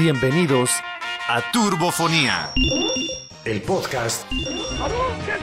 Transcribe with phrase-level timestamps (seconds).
[0.00, 0.70] Bienvenidos
[1.28, 2.48] a Turbofonía,
[3.44, 4.24] el podcast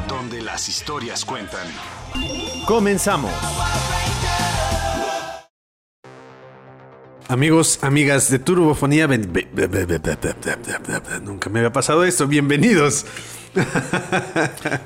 [0.07, 1.67] donde las historias cuentan.
[2.65, 3.31] Comenzamos.
[7.27, 9.31] Amigos, amigas de Turbofonía, ben...
[11.21, 12.25] nunca me había pasado esto.
[12.25, 13.05] Bienvenidos.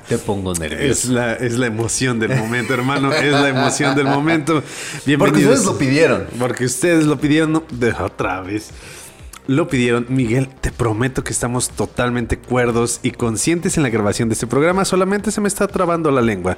[0.06, 0.84] Te pongo nervioso.
[0.84, 3.10] Es la, es la emoción del momento, hermano.
[3.10, 4.62] Es la emoción del momento.
[5.06, 5.18] Bienvenidos.
[5.18, 6.26] Porque ustedes lo pidieron.
[6.38, 7.64] Porque ustedes lo pidieron
[8.00, 8.70] otra vez.
[9.46, 10.06] Lo pidieron.
[10.08, 14.84] Miguel, te prometo que estamos totalmente cuerdos y conscientes en la grabación de este programa.
[14.84, 16.56] Solamente se me está trabando la lengua.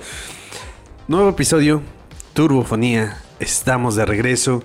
[1.09, 1.83] Nuevo episodio,
[2.35, 3.19] Turbofonía.
[3.41, 4.63] Estamos de regreso.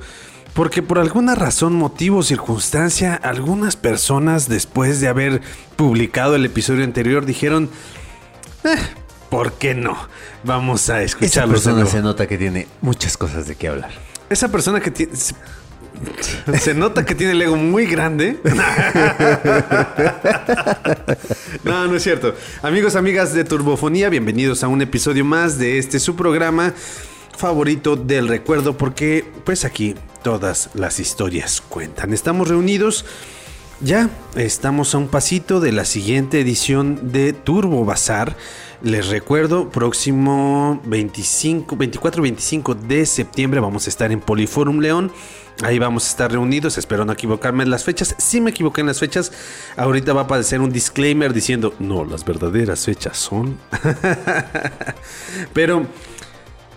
[0.54, 5.42] Porque por alguna razón, motivo o circunstancia, algunas personas después de haber
[5.78, 7.70] publicado el episodio anterior dijeron,
[8.66, 8.76] "Eh,
[9.30, 9.96] ¿por qué no?
[10.44, 11.92] Vamos a Esa escucharlos de persona nuevo".
[11.92, 13.92] se nota que tiene muchas cosas de qué hablar.
[14.30, 15.14] Esa persona que tiene.
[16.60, 18.38] Se, nota que tiene el ego muy grande.
[21.64, 22.36] No, no es cierto.
[22.62, 26.74] Amigos, amigas de Turbofonía, bienvenidos a un episodio más de este su programa
[27.38, 32.14] favorito del recuerdo, porque pues aquí todas las historias cuentan.
[32.14, 33.06] Estamos reunidos.
[33.82, 38.36] Ya estamos a un pasito de la siguiente edición de Turbo Bazar.
[38.82, 45.12] Les recuerdo, próximo 25, 24-25 de septiembre vamos a estar en Poliforum León.
[45.62, 46.78] Ahí vamos a estar reunidos.
[46.78, 48.16] Espero no equivocarme en las fechas.
[48.18, 49.32] Si me equivoqué en las fechas,
[49.76, 53.58] ahorita va a aparecer un disclaimer diciendo, no, las verdaderas fechas son...
[55.54, 55.86] Pero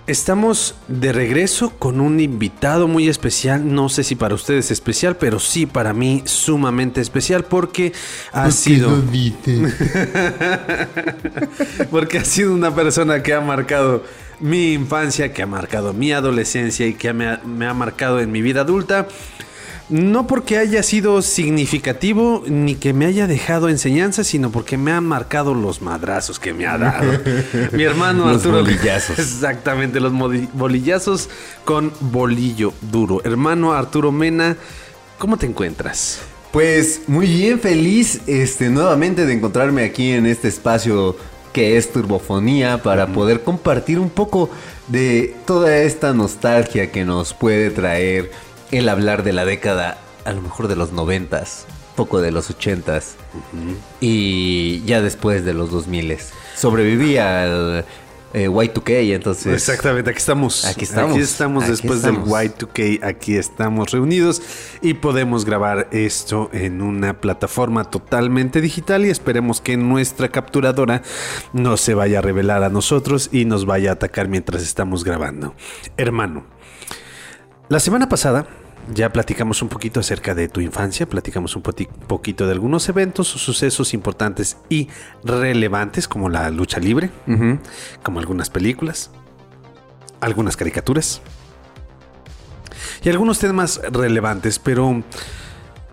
[0.09, 3.73] Estamos de regreso con un invitado muy especial.
[3.73, 7.93] No sé si para ustedes especial, pero sí para mí sumamente especial porque
[8.33, 8.91] ha sido.
[11.93, 14.03] porque ha sido una persona que ha marcado
[14.41, 18.33] mi infancia, que ha marcado mi adolescencia y que me ha, me ha marcado en
[18.33, 19.07] mi vida adulta.
[19.89, 25.05] No porque haya sido significativo ni que me haya dejado enseñanza, sino porque me han
[25.05, 27.13] marcado los madrazos que me ha dado.
[27.73, 28.63] Mi hermano Los Arturo.
[28.63, 29.19] bolillazos.
[29.19, 30.13] Exactamente, los
[30.53, 31.29] bolillazos
[31.65, 33.21] con bolillo duro.
[33.25, 34.57] Hermano Arturo Mena,
[35.19, 36.21] ¿cómo te encuentras?
[36.53, 41.17] Pues muy bien, feliz este, nuevamente de encontrarme aquí en este espacio
[41.53, 44.49] que es Turbofonía para poder compartir un poco
[44.89, 48.31] de toda esta nostalgia que nos puede traer
[48.73, 53.17] el hablar de la década, a lo mejor de los noventas, poco de los ochentas
[54.01, 56.17] y ya después de los 2000
[56.57, 57.85] Sobreviví al
[58.33, 59.53] eh, Y2K, entonces...
[59.53, 60.65] Exactamente, aquí estamos.
[60.65, 61.13] Aquí estamos.
[61.13, 62.31] Aquí estamos Aquí después estamos.
[62.31, 63.05] del Y2K.
[63.05, 64.41] Aquí estamos reunidos
[64.81, 71.03] y podemos grabar esto en una plataforma totalmente digital y esperemos que nuestra capturadora
[71.53, 75.55] no se vaya a revelar a nosotros y nos vaya a atacar mientras estamos grabando.
[75.99, 76.45] Hermano,
[77.69, 78.47] la semana pasada
[78.93, 83.95] ya platicamos un poquito acerca de tu infancia, platicamos un poquito de algunos eventos, sucesos
[83.95, 84.89] importantes y
[85.25, 87.11] relevantes como la lucha libre,
[88.03, 89.11] como algunas películas,
[90.21, 91.23] algunas caricaturas
[93.05, 95.03] y algunos temas relevantes, pero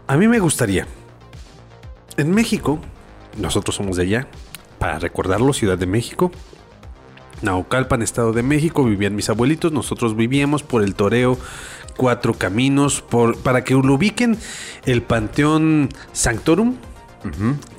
[0.08, 0.88] a mí me gustaría,
[2.18, 2.80] en México,
[3.38, 4.28] nosotros somos de allá,
[4.80, 6.32] para recordarlo, Ciudad de México,
[7.42, 11.38] Naucalpan, Estado de México, vivían mis abuelitos, nosotros vivíamos por el toreo
[11.96, 13.04] Cuatro Caminos,
[13.44, 14.38] para que lo ubiquen,
[14.86, 16.76] el Panteón Sanctorum,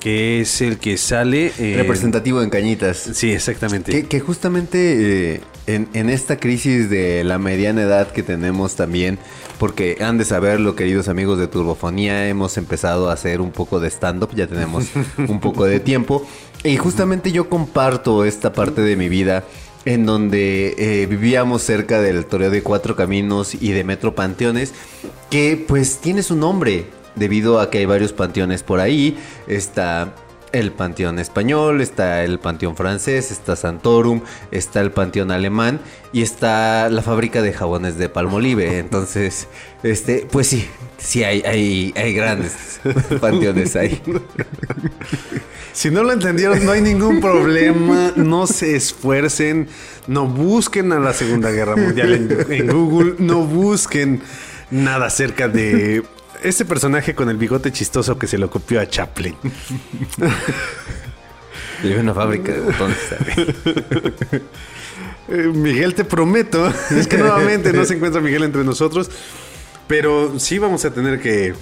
[0.01, 1.53] que es el que sale...
[1.59, 2.97] en- Representativo en Cañitas.
[3.15, 3.93] Sí, exactamente.
[3.93, 9.19] Que, que justamente eh, en, en esta crisis de la mediana edad que tenemos también,
[9.59, 13.89] porque han de saberlo, queridos amigos de Turbofonía, hemos empezado a hacer un poco de
[13.91, 14.87] stand-up, ya tenemos
[15.29, 16.27] un poco de tiempo.
[16.65, 19.45] Y justamente yo comparto esta parte de mi vida
[19.87, 24.75] en donde eh, vivíamos cerca del Toreo de Cuatro Caminos y de Metro Panteones,
[25.31, 26.85] que pues tiene su nombre,
[27.15, 29.19] debido a que hay varios panteones por ahí.
[29.47, 30.15] Está
[30.53, 35.81] el panteón español, está el panteón francés, está Santorum, está el panteón alemán
[36.13, 38.79] y está la fábrica de jabones de Palmolive.
[38.81, 39.49] Entonces,
[39.83, 40.67] este, pues sí,
[40.99, 42.81] sí hay, hay, hay grandes
[43.21, 44.01] panteones ahí.
[45.73, 48.13] Si no lo entendieron, no hay ningún problema.
[48.17, 49.69] No se esfuercen.
[50.09, 53.15] No busquen a la Segunda Guerra Mundial en, en Google.
[53.19, 54.21] No busquen
[54.71, 56.03] nada acerca de
[56.43, 59.37] este personaje con el bigote chistoso que se lo copió a Chaplin.
[61.83, 62.99] Hay una fábrica de botones.
[65.33, 66.73] Eh, Miguel, te prometo.
[66.91, 69.09] Es que nuevamente no se encuentra Miguel entre nosotros.
[69.87, 71.55] Pero sí vamos a tener que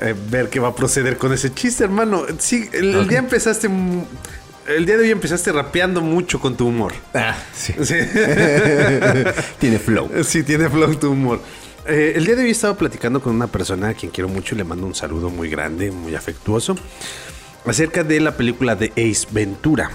[0.00, 2.24] eh, ver qué va a proceder con ese chiste, hermano.
[2.38, 3.68] Sí, el, día empezaste.
[4.66, 6.94] El día de hoy empezaste rapeando mucho con tu humor.
[7.12, 7.74] Ah, sí.
[7.82, 7.94] Sí.
[9.58, 10.10] Tiene flow.
[10.24, 11.40] Sí, tiene flow tu humor.
[11.86, 14.58] Eh, el día de hoy estaba platicando con una persona a quien quiero mucho y
[14.58, 16.76] le mando un saludo muy grande, muy afectuoso,
[17.66, 19.90] acerca de la película de Ace Ventura.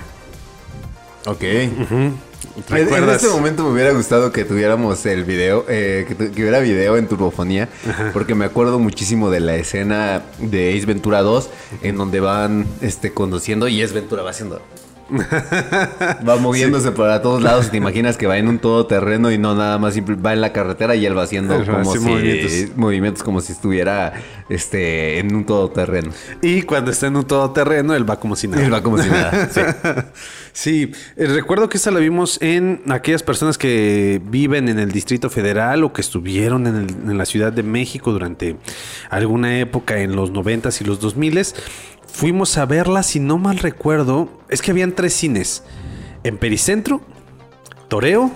[1.26, 1.44] Ok.
[1.44, 7.08] En este momento me hubiera gustado que tuviéramos el video, eh, que, hubiera video en
[7.08, 7.70] turbofonía,
[8.14, 11.50] porque me acuerdo muchísimo de la escena de Ace Ventura 2,
[11.82, 14.62] en donde van este, conduciendo y Ace Ventura va haciendo...
[16.28, 19.56] va moviéndose para todos lados y te imaginas que va en un todoterreno y no
[19.56, 22.78] nada más va en la carretera y él va haciendo como si, movimientos.
[22.78, 23.24] movimientos.
[23.24, 24.14] como si estuviera
[24.50, 26.12] este en un todoterreno.
[26.42, 28.64] Y cuando está en un todoterreno él va como si nada.
[28.64, 29.50] Él va como si nada.
[29.50, 29.62] Sí.
[30.60, 35.30] Sí, eh, recuerdo que esta la vimos en aquellas personas que viven en el Distrito
[35.30, 38.58] Federal o que estuvieron en, la Ciudad de México durante
[39.10, 41.38] alguna época en los 90 y los 2000
[42.12, 45.64] Fuimos a verla, si no mal recuerdo, es que habían tres cines.
[46.24, 47.02] En Pericentro,
[47.88, 48.32] Toreo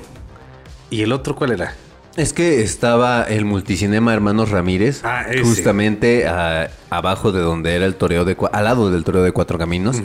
[0.90, 1.76] y el otro, ¿cuál era?
[2.16, 6.26] Es que estaba el multicinema Hermanos Ramírez, ah, justamente
[6.90, 10.02] abajo de donde era el toreo de al lado del toreo de Cuatro Caminos.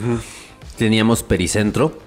[0.77, 1.99] Teníamos Pericentro,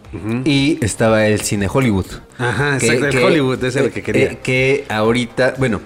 [0.45, 2.07] y estaba el cine Hollywood.
[2.39, 4.33] Ajá, exacto, el Hollywood, ese es el que quería.
[4.33, 5.81] Eh, que ahorita, bueno,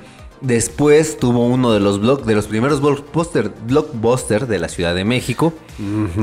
[0.46, 5.52] después tuvo uno de los de los primeros blockbuster, blockbuster de la Ciudad de México.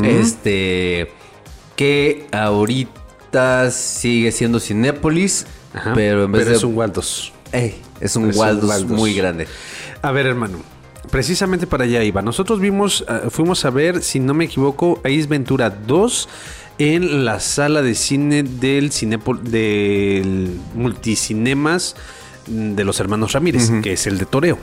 [0.03, 1.11] Este
[1.75, 5.45] que ahorita sigue siendo Cinépolis,
[5.93, 7.33] pero en vez de es un Waldos.
[7.51, 9.47] es un, Waldos, muy grande.
[10.01, 10.59] A ver, hermano.
[11.11, 12.21] Precisamente para allá iba.
[12.21, 16.29] Nosotros vimos, ah, fuimos a ver, si no me equivoco, Ace Ventura 2
[16.79, 21.95] en la sala de cine del, cine, del Multicinemas
[22.47, 24.57] de los hermanos Ramírez, que es el de Toreo.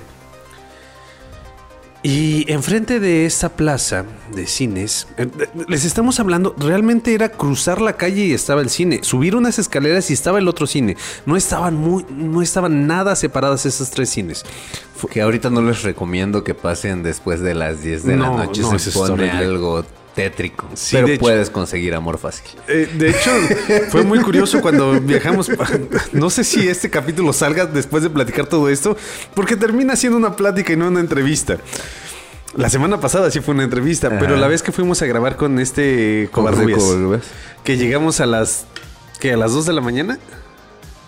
[2.03, 5.29] Y enfrente de esta plaza de cines, eh,
[5.69, 10.11] les estamos hablando, realmente era cruzar la calle y estaba el cine, subir unas escaleras
[10.11, 10.97] y estaba el otro cine.
[11.27, 14.45] No estaban muy, no estaban nada separadas esas tres cines.
[15.11, 18.63] Que ahorita no les recomiendo que pasen después de las 10 de la noche.
[18.79, 20.69] se pone algo tétrico.
[20.91, 22.59] pero puedes conseguir amor fácil.
[22.69, 23.31] Eh, de hecho,
[23.91, 25.51] fue muy curioso cuando viajamos.
[26.13, 28.97] No sé si este capítulo salga después de platicar todo esto,
[29.35, 31.59] porque termina siendo una plática y no una entrevista.
[32.57, 35.59] La semana pasada sí fue una entrevista, pero la vez que fuimos a grabar con
[35.61, 36.83] este Covarrubias,
[37.63, 38.67] que llegamos a las
[39.21, 40.19] que a las 2 de la mañana,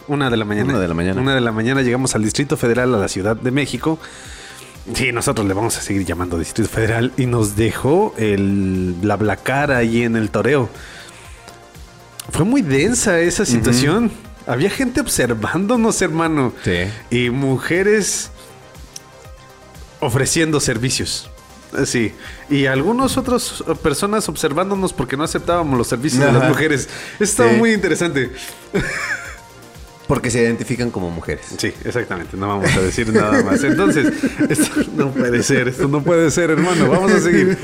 [0.06, 2.56] una de la mañana, una de la mañana, una de la mañana llegamos al Distrito
[2.56, 3.98] Federal a la Ciudad de México
[4.94, 8.96] Sí, nosotros le vamos a seguir llamando Distrito Federal y nos dejó el
[9.44, 10.68] cara ahí en el toreo.
[12.30, 14.10] Fue muy densa esa situación.
[14.46, 16.52] Había gente observándonos, hermano.
[16.64, 16.88] Sí.
[17.10, 18.30] Y mujeres
[20.00, 21.30] ofreciendo servicios.
[21.86, 22.12] Sí.
[22.50, 26.88] Y algunas otras personas observándonos porque no aceptábamos los servicios de las mujeres.
[27.20, 28.32] Estaba muy interesante.
[30.06, 31.46] Porque se identifican como mujeres.
[31.56, 32.36] Sí, exactamente.
[32.36, 33.62] No vamos a decir nada más.
[33.62, 34.12] Entonces,
[34.48, 36.88] esto no puede ser, esto no puede ser, hermano.
[36.88, 37.56] Vamos a seguir.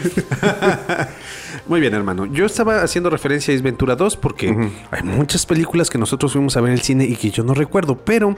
[1.67, 2.26] Muy bien, hermano.
[2.26, 6.61] Yo estaba haciendo referencia a Isventura 2 porque hay muchas películas que nosotros fuimos a
[6.61, 8.37] ver en el cine y que yo no recuerdo, pero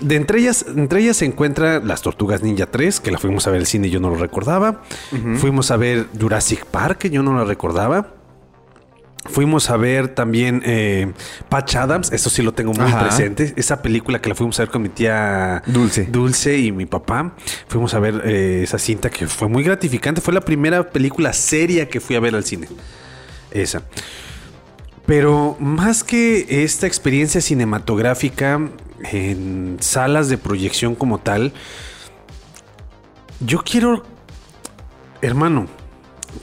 [0.00, 3.50] de entre ellas, entre ellas se encuentra Las Tortugas Ninja 3, que la fuimos a
[3.50, 4.82] ver el cine y yo no lo recordaba.
[5.36, 8.15] Fuimos a ver Jurassic Park, que yo no la recordaba.
[9.28, 11.12] Fuimos a ver también eh,
[11.48, 13.52] Patch Adams, eso sí lo tengo muy presente.
[13.56, 17.34] Esa película que la fuimos a ver con mi tía Dulce, Dulce y mi papá.
[17.68, 20.20] Fuimos a ver eh, esa cinta que fue muy gratificante.
[20.20, 22.68] Fue la primera película seria que fui a ver al cine.
[23.50, 23.82] Esa.
[25.06, 28.60] Pero más que esta experiencia cinematográfica
[29.12, 31.52] en salas de proyección como tal,
[33.40, 34.02] yo quiero,
[35.22, 35.68] hermano,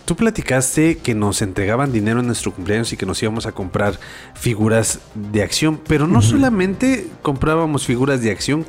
[0.06, 3.98] Tú platicaste que nos entregaban dinero en nuestro cumpleaños y que nos íbamos a comprar
[4.34, 8.66] figuras de acción, pero no solamente comprábamos figuras de acción,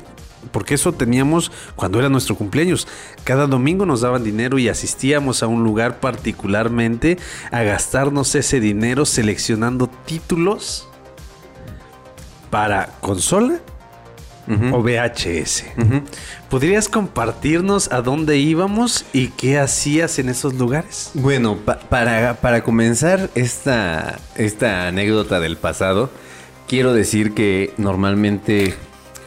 [0.51, 2.87] porque eso teníamos cuando era nuestro cumpleaños.
[3.25, 7.17] Cada domingo nos daban dinero y asistíamos a un lugar particularmente
[7.51, 10.87] a gastarnos ese dinero seleccionando títulos
[12.49, 13.59] para consola
[14.47, 15.65] o VHS.
[16.49, 21.11] ¿Podrías compartirnos a dónde íbamos y qué hacías en esos lugares?
[21.13, 21.57] Bueno,
[21.89, 26.09] para, para, comenzar esta, esta anécdota del pasado,
[26.67, 28.75] quiero decir que normalmente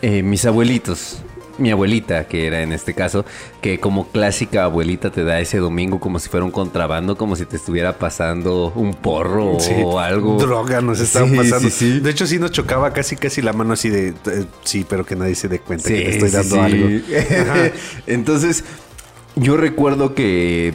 [0.02, 1.22] eh, mis abuelitos
[1.58, 3.24] mi abuelita, que era en este caso,
[3.60, 7.44] que como clásica abuelita te da ese domingo como si fuera un contrabando, como si
[7.44, 10.38] te estuviera pasando un porro o algo.
[10.38, 11.68] Droga nos estaba pasando.
[11.68, 14.14] de hecho, sí nos chocaba casi casi la mano así de,
[14.64, 16.88] sí, pero que nadie se dé cuenta que te estoy dando algo.
[18.06, 18.64] Entonces,
[19.36, 20.74] yo recuerdo que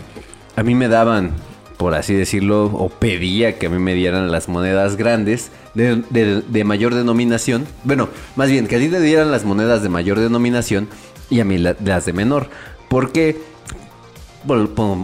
[0.55, 1.31] a mí me daban
[1.83, 6.95] por así decirlo, o pedía que a mí me dieran las monedas grandes de, mayor
[6.95, 7.67] denominación.
[7.83, 10.87] Bueno, más bien, que a ti te dieran las monedas de mayor denominación
[11.29, 12.47] y a mí las de menor.
[12.87, 13.41] Porque,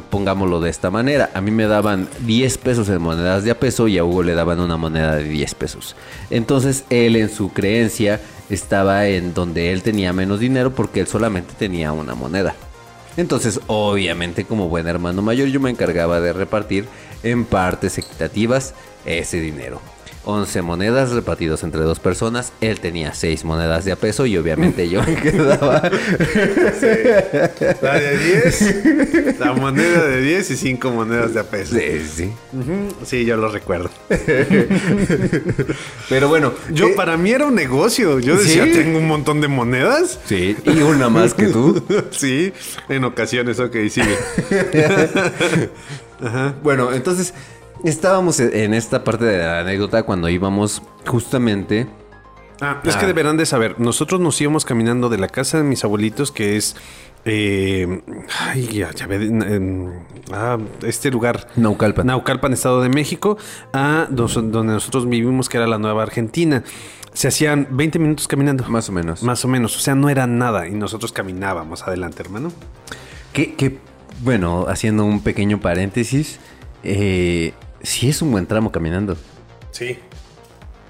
[0.09, 3.89] pongámoslo de esta manera, a mí me daban 10 pesos en monedas de a peso
[3.89, 5.97] y a Hugo le daban una moneda de 10 pesos.
[6.29, 11.53] Entonces él en su creencia estaba en donde él tenía menos dinero porque él solamente
[11.59, 12.55] tenía una moneda.
[13.19, 16.85] Entonces, obviamente, como buen hermano mayor, yo me encargaba de repartir
[17.21, 18.73] en partes equitativas
[19.03, 19.81] ese dinero.
[20.29, 22.53] 11 monedas repartidos entre dos personas.
[22.61, 25.81] Él tenía 6 monedas de a peso y obviamente yo me quedaba.
[27.81, 31.75] La de 10, la moneda de 10 y 5 monedas de a peso.
[31.75, 32.31] Sí, sí.
[33.05, 33.89] Sí, yo lo recuerdo.
[36.09, 36.53] Pero bueno.
[36.71, 38.19] Yo, eh, para mí era un negocio.
[38.19, 40.19] Yo decía, tengo un montón de monedas.
[40.25, 41.83] Sí, y una más que tú.
[42.11, 42.53] sí,
[42.87, 44.15] en ocasiones, ok, sigue.
[46.21, 46.55] Ajá.
[46.61, 47.33] Bueno, entonces
[47.83, 51.87] Estábamos e-, en esta parte de la anécdota cuando íbamos justamente.
[52.61, 53.79] Ah, es que deberán de saber.
[53.79, 56.75] Nosotros nos íbamos caminando de la casa de mis abuelitos, que es.
[57.25, 58.01] Eh,
[58.39, 59.29] ay, ya, ya ve,
[60.33, 61.47] ah, este lugar.
[61.55, 62.07] Naucalpan.
[62.07, 63.37] Naucalpan, Estado de México,
[63.71, 66.63] a donde nosotros vivimos, que era la Nueva Argentina.
[67.13, 68.65] Se hacían 20 minutos caminando.
[68.67, 69.23] Más o menos.
[69.23, 69.75] Más o menos.
[69.77, 70.67] O sea, no era nada.
[70.67, 72.51] Y nosotros caminábamos adelante, hermano.
[73.31, 73.77] Que, que
[74.21, 76.39] bueno, haciendo un pequeño paréntesis.
[76.83, 79.17] Eh, sí es un buen tramo caminando.
[79.71, 79.97] Sí.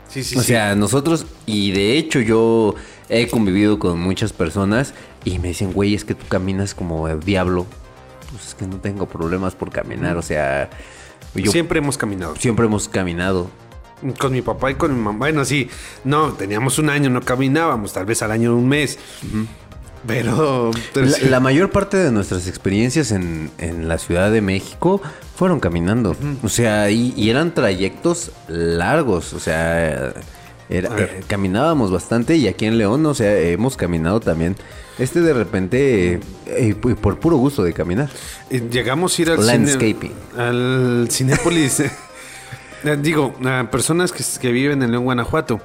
[0.09, 2.73] Sí, sí, o sea, nosotros, y de hecho yo
[3.09, 4.93] he convivido con muchas personas
[5.23, 7.67] y me dicen, güey, es que tú caminas como el diablo.
[8.31, 10.69] Pues es que no tengo problemas por caminar, o sea...
[11.33, 12.35] siempre hemos caminado.
[12.37, 13.49] Siempre hemos caminado.
[14.17, 15.17] Con mi papá y con mi mamá.
[15.17, 15.69] Bueno, sí,
[16.03, 18.97] no, teníamos un año, no caminábamos, tal vez al año un mes.
[20.07, 20.71] Pero...
[21.29, 25.01] la, mayor parte de nuestras experiencias en, en la Ciudad de México
[25.39, 26.17] fueron caminando.
[26.43, 29.31] O sea, y, eran trayectos largos.
[29.31, 30.13] O sea,
[30.69, 34.57] eh, caminábamos bastante y aquí en León, o sea, hemos caminado también.
[34.97, 38.09] Este de repente, eh, por puro gusto de caminar.
[38.49, 40.11] Llegamos a ir al Landscaping.
[40.37, 41.83] al Cinépolis.
[42.81, 45.59] Eh, digo, a personas que, viven en León, Guanajuato.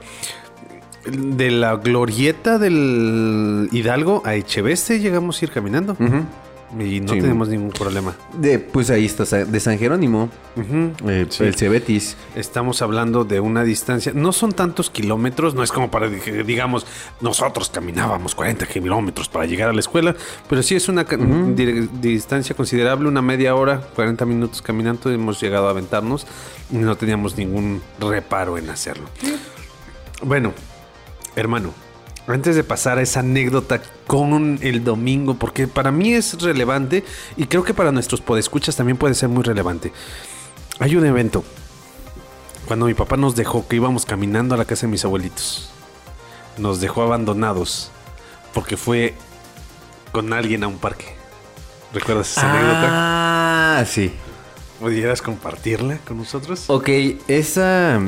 [1.06, 5.96] De la glorieta del Hidalgo a Echeveste llegamos a ir caminando.
[6.78, 8.16] Y no tenemos ningún problema.
[8.32, 10.28] De, pues ahí está, de San Jerónimo,
[11.06, 12.16] eh, el Cebetis.
[12.34, 16.86] Estamos hablando de una distancia, no son tantos kilómetros, no es como para que digamos,
[17.20, 20.16] nosotros caminábamos 40 kilómetros para llegar a la escuela,
[20.48, 21.04] pero sí es una
[22.00, 26.26] distancia considerable, una media hora, 40 minutos caminando, hemos llegado a aventarnos
[26.70, 29.08] y no teníamos ningún reparo en hacerlo.
[30.22, 30.52] Bueno,
[31.36, 31.72] hermano,
[32.26, 37.04] antes de pasar a esa anécdota con el domingo, porque para mí es relevante
[37.36, 39.92] y creo que para nuestros podescuchas también puede ser muy relevante.
[40.78, 41.44] Hay un evento.
[42.66, 45.70] Cuando mi papá nos dejó que íbamos caminando a la casa de mis abuelitos.
[46.56, 47.90] Nos dejó abandonados
[48.54, 49.14] porque fue
[50.12, 51.16] con alguien a un parque.
[51.92, 52.88] ¿Recuerdas esa anécdota?
[53.80, 54.12] Ah, sí.
[54.80, 56.64] ¿Pudieras compartirla con nosotros?
[56.68, 56.88] Ok,
[57.28, 58.00] esa...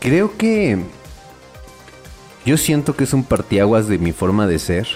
[0.00, 0.78] Creo que
[2.44, 4.88] yo siento que es un partiaguas de mi forma de ser.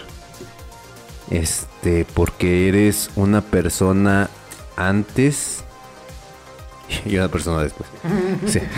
[1.30, 4.30] Este, porque eres una persona
[4.76, 5.64] antes
[7.04, 7.88] y una persona después.
[8.46, 8.60] Sí.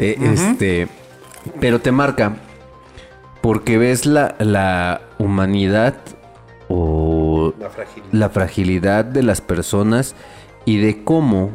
[0.00, 0.86] Eh, este,
[1.58, 2.36] pero te marca
[3.40, 5.96] porque ves la, la humanidad
[6.68, 7.52] o
[8.12, 10.14] la fragilidad de las personas
[10.64, 11.50] y de cómo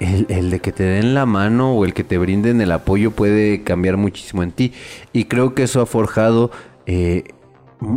[0.00, 3.62] el, de que te den la mano o el que te brinden el apoyo puede
[3.62, 4.72] cambiar muchísimo en ti.
[5.12, 6.50] Y creo que eso ha forjado
[6.86, 7.24] eh,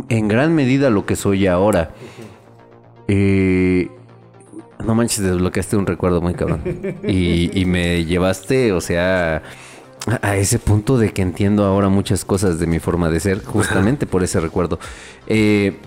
[0.08, 1.90] en gran medida lo que soy ahora.
[3.08, 3.90] Eh,
[4.84, 6.62] no manches, desbloqueaste un recuerdo muy cabrón.
[7.08, 9.42] Y, me llevaste, o sea,
[10.20, 14.06] a, ese punto de que entiendo ahora muchas cosas de mi forma de ser, justamente
[14.06, 14.78] por ese recuerdo.
[15.26, 15.78] Eh,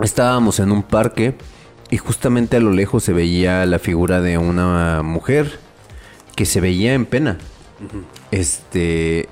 [0.00, 1.34] estábamos en un parque
[1.90, 5.58] y justamente a lo lejos se veía la figura de una mujer
[6.36, 7.38] que se veía en pena.
[8.30, 9.28] Este.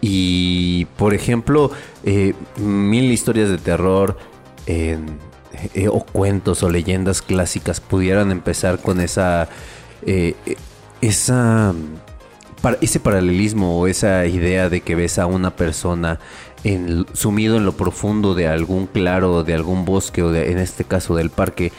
[0.00, 1.70] Y por ejemplo,
[2.04, 4.16] eh, mil historias de terror
[4.66, 4.98] eh,
[5.90, 9.48] o cuentos o leyendas clásicas pudieran empezar con esa.
[10.06, 10.34] Eh,
[11.02, 11.74] esa.
[12.80, 16.20] ese paralelismo o esa idea de que ves a una persona
[16.64, 20.84] en, sumido en lo profundo de algún claro, de algún bosque o de, en este
[20.84, 21.72] caso del parque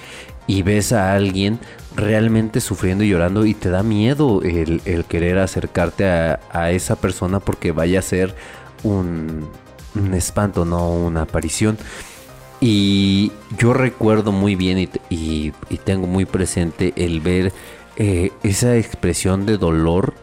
[0.47, 1.59] y ves a alguien
[1.95, 7.71] realmente sufriendo y llorando y te da miedo el, querer acercarte a, esa persona porque
[7.71, 8.33] vaya a ser
[8.83, 9.47] un,
[10.13, 11.77] espanto, no una aparición.
[12.61, 15.51] Y yo recuerdo muy bien y,
[15.83, 17.53] tengo muy presente el ver
[17.95, 20.15] eh, esa expresión de dolor,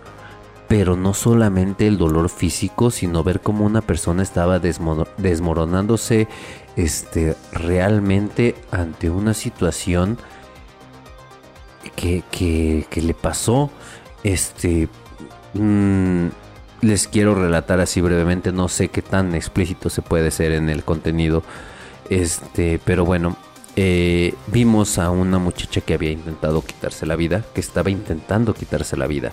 [0.69, 6.29] pero no solamente el dolor físico, sino ver cómo una persona estaba desmoronándose
[6.77, 10.19] este, realmente ante una situación
[11.95, 13.71] que, que, le pasó.
[14.25, 14.89] Este,
[15.55, 16.27] mm,
[16.83, 20.85] les quiero relatar así brevemente, no sé qué tan explícito se puede ser en el
[20.85, 21.43] contenido
[22.11, 23.37] este, pero bueno,
[23.75, 28.97] eh, vimos a una muchacha que había intentado quitarse la vida, que estaba intentando quitarse
[28.97, 29.33] la vida.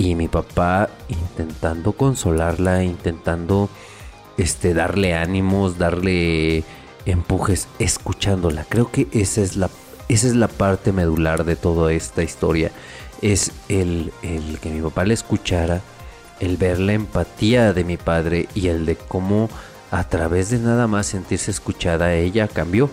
[0.00, 3.68] Y mi papá intentando consolarla, intentando
[4.38, 6.64] este, darle ánimos, darle
[7.04, 8.64] empujes, escuchándola.
[8.66, 9.68] Creo que esa es la,
[10.08, 12.70] esa es la parte medular de toda esta historia.
[13.20, 15.82] Es el, el que mi papá le escuchara,
[16.40, 19.50] el ver la empatía de mi padre y el de cómo
[19.90, 22.88] a través de nada más sentirse escuchada, ella cambió.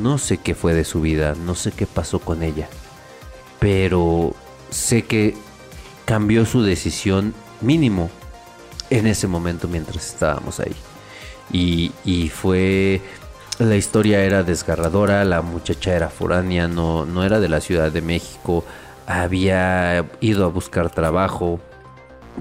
[0.00, 2.68] No sé qué fue de su vida, no sé qué pasó con ella,
[3.58, 4.36] pero
[4.70, 5.34] sé que
[6.04, 8.10] cambió su decisión mínimo
[8.90, 10.76] en ese momento mientras estábamos ahí.
[11.50, 13.00] Y, y fue...
[13.58, 18.00] La historia era desgarradora, la muchacha era foránea, no, no era de la Ciudad de
[18.00, 18.64] México,
[19.06, 21.60] había ido a buscar trabajo,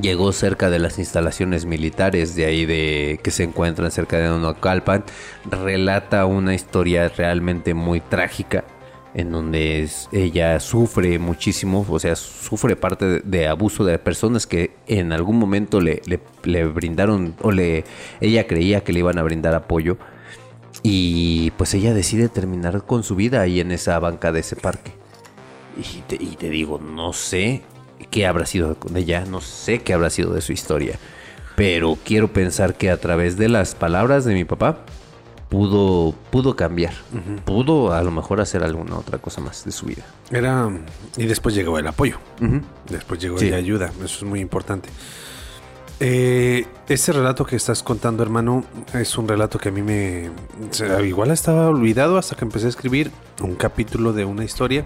[0.01, 5.03] llegó cerca de las instalaciones militares de ahí de que se encuentran cerca de Nonocalpan,
[5.49, 8.63] relata una historia realmente muy trágica
[9.13, 15.11] en donde ella sufre muchísimo, o sea, sufre parte de, abuso de personas que en
[15.11, 16.01] algún momento le,
[16.43, 17.83] le, brindaron o le
[18.21, 19.97] ella creía que le iban a brindar apoyo
[20.83, 24.93] y pues ella decide terminar con su vida ahí en esa banca de ese parque.
[25.77, 27.61] Y y te digo, no sé
[28.09, 30.97] qué habrá sido de ella, no sé qué habrá sido de su historia,
[31.55, 34.85] pero quiero pensar que a través de las palabras de mi papá
[35.51, 36.93] pudo, pudo cambiar,
[37.43, 40.05] pudo a lo mejor hacer alguna otra cosa más de su vida.
[40.31, 40.71] Era
[41.17, 42.19] y después llegó el apoyo,
[42.89, 44.87] después llegó la ayuda, eso es muy importante.
[45.99, 50.31] Eh, ese relato que estás contando, hermano, es un relato que a mí me...
[51.05, 54.85] Igual estaba olvidado hasta que empecé a escribir un capítulo de una historia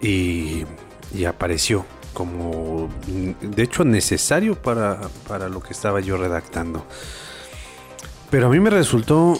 [0.00, 0.64] y,
[1.12, 2.88] y apareció como
[3.42, 6.86] de hecho necesario para, para lo que estaba yo redactando.
[8.30, 9.38] Pero a mí me resultó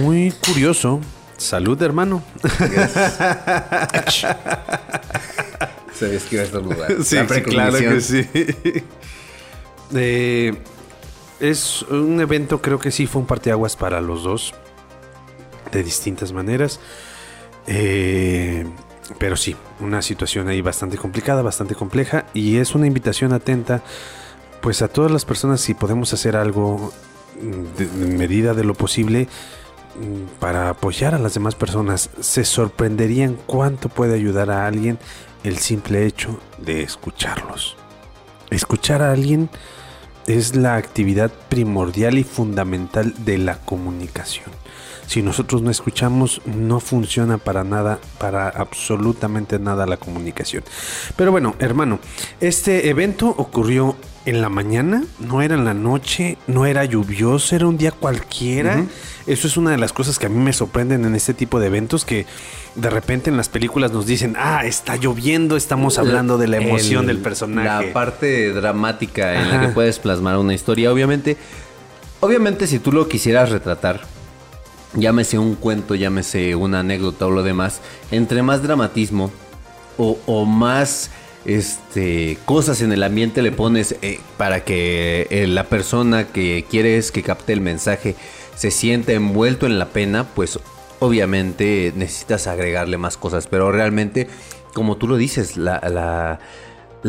[0.00, 1.00] muy curioso.
[1.36, 2.22] Salud, hermano.
[5.94, 6.92] Sabes que iba a estornudar.
[7.02, 8.28] Sí, sí claro que sí.
[9.94, 10.52] Eh,
[11.38, 14.52] es un evento, creo que sí fue un parteaguas para los dos.
[15.70, 16.80] De distintas maneras.
[17.66, 18.66] Eh,
[19.18, 23.82] pero sí, una situación ahí bastante complicada, bastante compleja y es una invitación atenta
[24.60, 26.92] pues a todas las personas si podemos hacer algo
[27.40, 29.28] en medida de lo posible
[30.00, 32.10] mm, para apoyar a las demás personas.
[32.20, 34.98] Se sorprenderían cuánto puede ayudar a alguien
[35.44, 37.76] el simple hecho de escucharlos.
[38.50, 39.48] Escuchar a alguien
[40.26, 44.50] es la actividad primordial y fundamental de la comunicación.
[45.06, 50.64] Si nosotros no escuchamos, no funciona para nada, para absolutamente nada la comunicación.
[51.14, 52.00] Pero bueno, hermano,
[52.40, 53.94] este evento ocurrió
[54.26, 58.84] en la mañana, no era en la noche, no era lluvioso, era un día cualquiera.
[59.26, 61.68] Eso es una de las cosas que a mí me sorprenden en este tipo de
[61.68, 62.26] eventos que
[62.74, 67.06] de repente en las películas nos dicen, ah, está lloviendo, estamos hablando de la emoción
[67.06, 67.86] del personaje.
[67.86, 71.36] La parte dramática en la que puedes plasmar una historia, obviamente.
[72.20, 74.00] Obviamente si tú lo quisieras retratar
[74.96, 79.30] llámese un cuento, llámese una anécdota o lo demás, entre más dramatismo
[79.98, 81.10] o, más
[81.46, 87.12] este, cosas en el ambiente le pones eh, para que eh, la persona que quieres
[87.12, 88.16] que capte el mensaje
[88.56, 90.58] se sienta envuelto en la pena, pues
[90.98, 94.28] obviamente necesitas agregarle más cosas, pero realmente,
[94.74, 96.40] como tú lo dices, la, la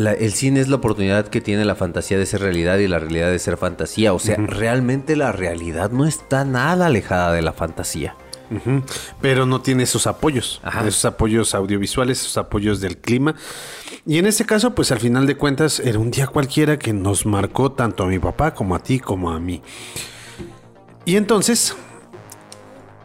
[0.06, 3.30] el cine es la oportunidad que tiene la fantasía de ser realidad y la realidad
[3.30, 4.12] de ser fantasía.
[4.12, 8.14] O sea, realmente la realidad no está nada alejada de la fantasía.
[9.20, 13.34] Pero no tiene esos apoyos, esos apoyos audiovisuales, esos apoyos del clima.
[14.06, 17.26] Y en este caso, pues al final de cuentas, era un día cualquiera que nos
[17.26, 19.62] marcó tanto a mi papá como a ti como a mí.
[21.04, 21.74] Y entonces,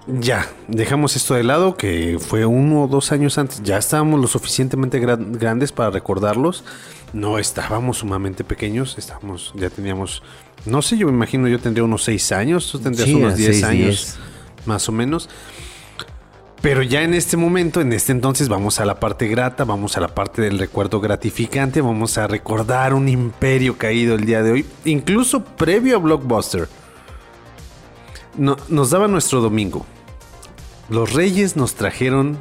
[0.08, 3.62] ya, dejamos esto de lado, que fue uno o dos años antes.
[3.64, 6.64] Ya estábamos lo suficientemente grandes para recordarlos.
[7.14, 10.24] No estábamos sumamente pequeños, estábamos, ya teníamos,
[10.66, 14.18] no sé, yo me imagino yo tendría unos seis años, tú tendrías unos diez años,
[14.66, 15.30] más o menos.
[16.62, 20.02] Pero ya en este momento, en este entonces, vamos a la parte grata, vamos a
[20.02, 24.66] la parte del recuerdo gratificante, vamos a recordar un imperio caído el día de hoy,
[24.86, 26.70] incluso previo a Blockbuster.
[28.38, 29.86] No, nos daba nuestro domingo
[30.90, 32.38] los reyes nos trajeron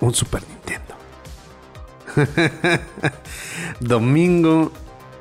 [0.00, 0.94] un Super Nintendo.
[3.80, 4.72] Domingo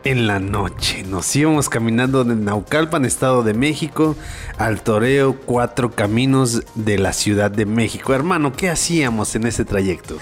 [0.03, 1.03] en la noche.
[1.03, 4.15] Nos íbamos caminando de Naucalpan, Estado de México,
[4.57, 8.13] al Toreo Cuatro Caminos de la Ciudad de México.
[8.13, 10.17] Hermano, ¿qué hacíamos en ese trayecto?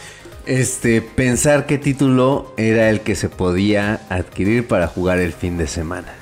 [0.46, 5.68] Este, pensar qué título era el que se podía adquirir para jugar el fin de
[5.68, 6.14] semana.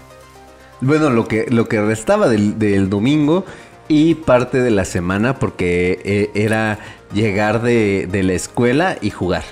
[0.82, 3.46] Bueno, lo que, lo que restaba del, domingo
[3.88, 6.80] y parte de la semana porque eh, era
[7.14, 9.44] llegar de, de la escuela y jugar.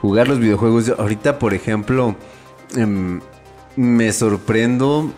[0.00, 0.92] Jugar los videojuegos.
[0.96, 2.16] Ahorita, por ejemplo,
[2.76, 3.20] Em,
[3.76, 5.12] me sorprendo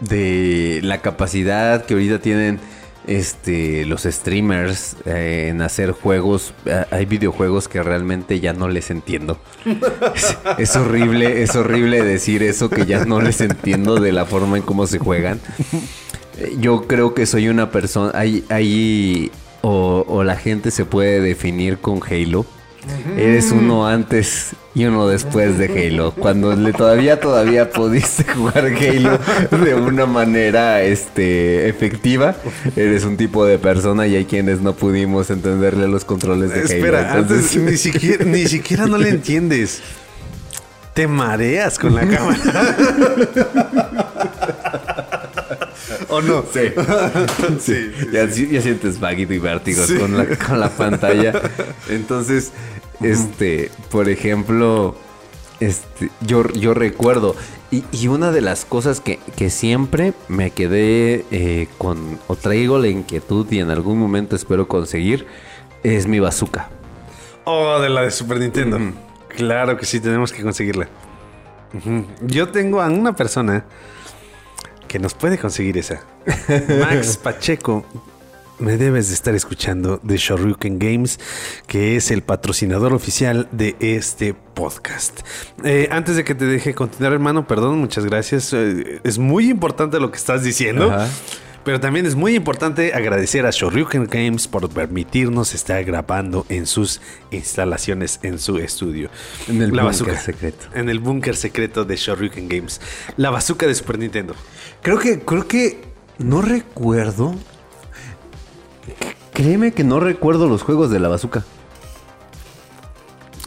[0.00, 2.60] de la capacidad que ahorita tienen
[3.06, 6.52] este, los streamers eh, en hacer juegos.
[6.66, 9.38] Eh, hay videojuegos que realmente ya no les entiendo.
[10.58, 14.62] Es, horrible, es horrible decir eso que ya no les entiendo de la forma en
[14.62, 15.40] cómo se juegan.
[16.58, 18.12] Yo creo que soy una persona.
[18.14, 19.30] Ahí,
[19.62, 22.46] o la gente se puede definir con Halo
[23.16, 26.12] Eres uno antes y uno después de Halo.
[26.12, 29.18] Cuando le todavía todavía pudiste jugar Halo
[29.64, 32.36] de una manera este efectiva,
[32.76, 36.74] eres un tipo de persona y hay quienes no pudimos entenderle los controles de Halo.
[36.74, 39.80] Espera, antes ni siquiera, ni siquiera no le entiendes.
[40.94, 42.76] Te mareas con la cámara.
[46.08, 46.44] ¿O no?
[46.52, 46.60] Sí.
[47.60, 51.40] sí, ya, sientes vaguito y vértigos con, la, con la pantalla.
[51.88, 52.52] Entonces,
[53.00, 54.96] este, por ejemplo,
[55.60, 57.34] este, yo, yo recuerdo,
[57.70, 59.18] y, una de las cosas que,
[59.50, 65.26] siempre me quedé eh, con, o traigo la inquietud y en algún momento espero conseguir,
[65.82, 66.70] es mi bazooka.
[67.44, 68.78] Oh, de la de Super Nintendo.
[69.28, 70.88] Claro que sí, tenemos que conseguirla.
[72.22, 73.66] Yo tengo a una persona
[74.88, 76.00] que nos puede conseguir esa.
[76.80, 77.84] Max Pacheco
[78.58, 81.20] me debes de estar escuchando de Shoryuken Games,
[81.66, 85.20] que es el patrocinador oficial de este podcast.
[85.64, 88.52] Eh, antes de que te deje continuar, hermano, perdón, muchas gracias.
[88.52, 90.92] Eh, es muy importante lo que estás diciendo.
[91.64, 97.02] Pero también es muy importante agradecer a Shoryuken Games por permitirnos estar grabando en sus
[97.30, 99.10] instalaciones, en su estudio.
[99.48, 100.66] En el búnker secreto.
[100.72, 102.80] En el búnker secreto de Shoryuken Games.
[103.18, 104.34] La bazooka de Super Nintendo.
[104.82, 105.80] Creo que, creo que
[106.18, 107.34] no recuerdo
[109.38, 111.44] Créeme que no recuerdo los juegos de la bazooka.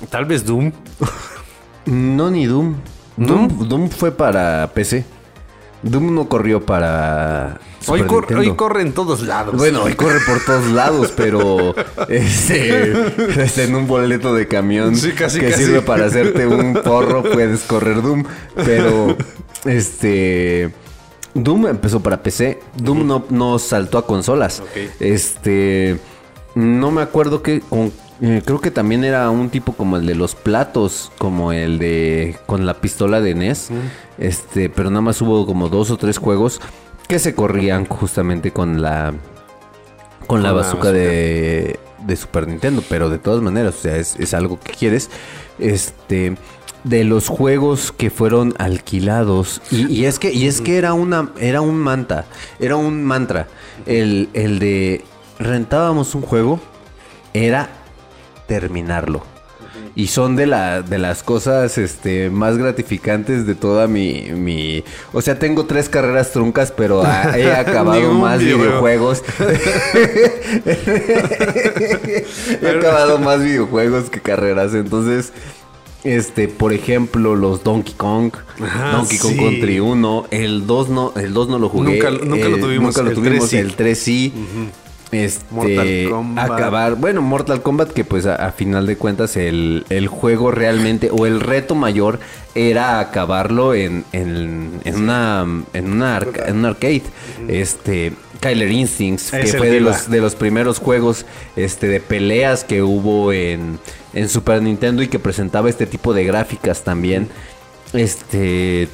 [0.09, 0.71] Tal vez Doom.
[1.85, 2.75] no, ni Doom.
[3.17, 3.67] Doom.
[3.67, 3.89] Doom.
[3.89, 5.03] fue para PC.
[5.83, 7.59] Doom no corrió para.
[7.87, 8.03] hoy,
[8.55, 9.57] corre en todos lados.
[9.57, 11.75] Bueno, hoy corre por todos lados, pero
[12.07, 12.93] este,
[13.43, 18.23] este, en un boleto de camión que sirve para hacerte un porro puedes correr Doom,
[18.55, 19.17] pero
[19.65, 20.71] este
[21.33, 22.59] Doom empezó para PC.
[22.77, 24.61] Doom no, no, saltó a consolas.
[24.99, 25.99] Este.
[26.55, 27.61] No me acuerdo que.
[28.21, 32.37] Eh, creo que también era un tipo como el de los platos, como el de.
[32.45, 33.69] con la pistola de NES.
[34.17, 34.69] Este.
[34.69, 36.59] Pero nada más hubo como dos o tres juegos
[37.07, 39.13] que se corrían justamente con la.
[40.27, 42.83] con, la bazooka, De, de Super Nintendo.
[42.89, 45.09] Pero de todas maneras, o sea, es, es algo que quieres.
[45.59, 46.35] Este
[46.83, 49.61] de los juegos que fueron alquilados.
[49.71, 52.25] Y, es que y es que era una era un manta
[52.59, 53.47] era un mantra.
[53.85, 55.03] El, el de
[55.39, 56.59] rentábamos un juego
[57.33, 57.69] era
[58.47, 59.23] terminarlo.
[59.93, 65.21] Y son de la de las cosas este más gratificantes de toda mi mi o
[65.21, 67.03] sea tengo tres carreras truncas pero
[67.35, 69.21] he acabado más videojuegos.
[72.61, 74.73] He acabado más videojuegos que carreras.
[74.73, 75.33] Entonces
[76.03, 78.33] este, por ejemplo, los Donkey Kong,
[78.91, 81.93] Donkey Kong Country 1, el 2 no, el 2 no lo jugué.
[81.93, 82.97] Nunca, nunca lo tuvimos.
[82.97, 84.33] Nunca lo tuvimos, el 3 sí.
[85.11, 86.51] Este, Mortal Kombat.
[86.51, 91.25] acabar, bueno, Mortal Kombat que pues a, final de cuentas el, el, juego realmente o
[91.25, 92.19] el reto mayor
[92.55, 97.03] era acabarlo en, en, en una en una en un arcade.
[97.49, 101.25] Este, Kyler Instincts, que fue de los, de los primeros juegos
[101.55, 103.79] este, de peleas que hubo en,
[104.13, 107.29] en Super Nintendo y que presentaba este tipo de gráficas también.
[107.93, 108.87] Este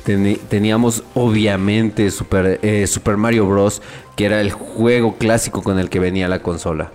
[0.50, 3.82] teníamos obviamente Super, eh, Super Mario Bros.
[4.16, 6.92] que era el juego clásico con el que venía la consola.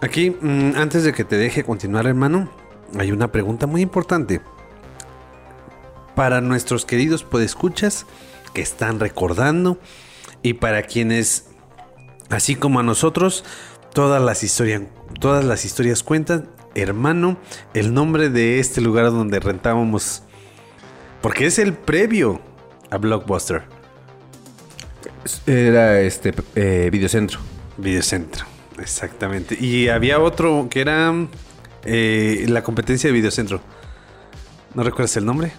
[0.00, 2.50] Aquí, mm, antes de que te deje continuar, hermano,
[2.98, 4.40] hay una pregunta muy importante.
[6.14, 8.04] Para nuestros queridos podescuchas
[8.52, 9.78] que están recordando
[10.42, 11.47] y para quienes,
[12.30, 13.44] así como a nosotros,
[13.92, 14.82] todas las historias,
[15.20, 17.38] todas las historias cuentan hermano,
[17.74, 20.22] el nombre de este lugar donde rentábamos.
[21.20, 22.40] Porque es el previo
[22.90, 23.62] a Blockbuster.
[25.46, 27.40] Era este eh, Videocentro.
[27.76, 28.44] Videocentro,
[28.78, 29.56] exactamente.
[29.60, 31.12] Y había otro que era
[31.84, 33.60] eh, la competencia de Videocentro.
[34.74, 35.52] ¿No recuerdas el nombre?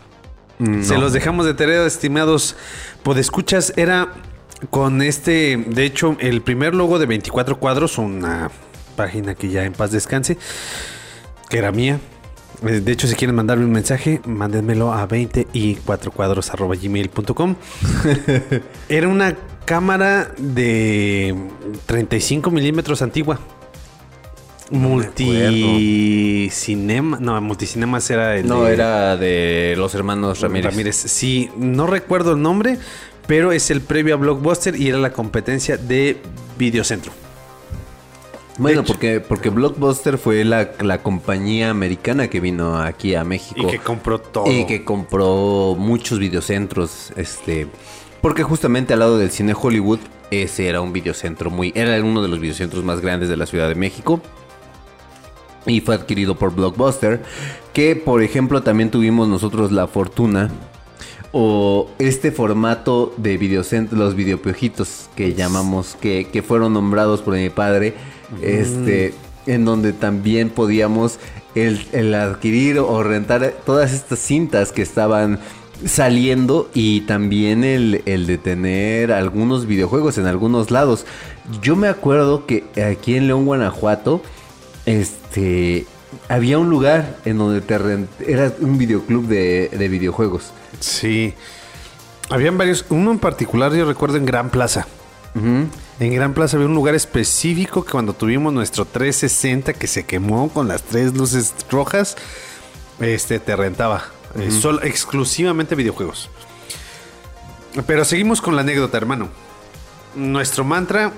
[0.81, 2.57] Se los dejamos de tarea, estimados
[3.01, 3.71] podescuchas.
[3.77, 4.13] Era
[4.69, 8.49] con este, de hecho, el primer logo de 24 cuadros, una
[8.95, 10.37] página que ya en paz descanse,
[11.49, 11.99] que era mía.
[12.65, 17.55] Eh, De hecho, si quieren mandarme un mensaje, mándenmelo a 20 y 4 cuadros gmail.com.
[18.89, 21.35] Era una cámara de
[21.85, 23.39] 35 milímetros antigua.
[25.99, 27.17] Multicinema.
[27.19, 28.47] No, Multicinemas era el.
[28.47, 30.95] No, de- era de los hermanos Ramírez.
[30.95, 32.77] Sí, no recuerdo el nombre,
[33.29, 36.17] pero es el previo a Blockbuster y era la competencia de
[36.57, 37.11] Videocentro.
[38.57, 43.61] Bueno, porque, porque Blockbuster fue la, la compañía americana que vino aquí a México.
[43.61, 44.51] Y que compró todo.
[44.51, 47.13] Y que compró muchos videocentros.
[47.17, 47.67] Este.
[48.19, 49.99] Porque justamente al lado del cine Hollywood,
[50.31, 51.71] ese era un videocentro muy.
[51.75, 54.21] Era uno de los videocentros más grandes de la Ciudad de México.
[55.67, 57.21] Y fue adquirido por Blockbuster.
[57.73, 60.49] Que por ejemplo también tuvimos nosotros la fortuna.
[61.31, 67.49] O este formato de videocentro, los videopiojitos que llamamos, que, que fueron nombrados por mi
[67.49, 67.93] padre.
[68.41, 69.13] Este.
[69.45, 71.17] En donde también podíamos
[71.55, 75.39] el, el adquirir o rentar todas estas cintas que estaban
[75.85, 81.05] saliendo y también el, el de tener algunos videojuegos en algunos lados.
[81.63, 84.21] Yo me acuerdo que aquí en León, Guanajuato,
[84.85, 85.87] este,
[86.27, 90.51] había un lugar en donde te rent- era un videoclub de, de videojuegos.
[90.79, 91.33] Sí.
[92.29, 92.85] Habían varios.
[92.89, 94.87] Uno en particular, yo recuerdo en Gran Plaza.
[95.35, 100.49] En Gran Plaza había un lugar específico que cuando tuvimos nuestro 360 que se quemó
[100.49, 102.17] con las tres luces rojas,
[102.99, 104.03] este te rentaba.
[104.35, 106.29] Eh, solo, exclusivamente videojuegos.
[107.85, 109.29] Pero seguimos con la anécdota, hermano.
[110.15, 111.13] Nuestro mantra,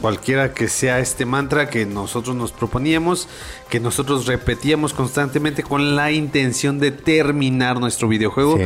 [0.00, 3.28] cualquiera que sea este mantra que nosotros nos proponíamos,
[3.68, 8.64] que nosotros repetíamos constantemente con la intención de terminar nuestro videojuego, Sí.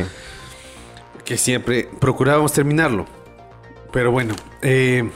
[1.25, 3.05] que siempre procurábamos terminarlo.
[3.91, 5.09] Pero bueno, eh,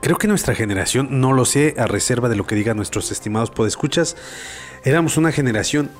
[0.00, 3.50] creo que nuestra generación, no lo sé, a reserva de lo que digan nuestros estimados
[3.50, 4.16] podescuchas,
[4.84, 5.90] éramos una generación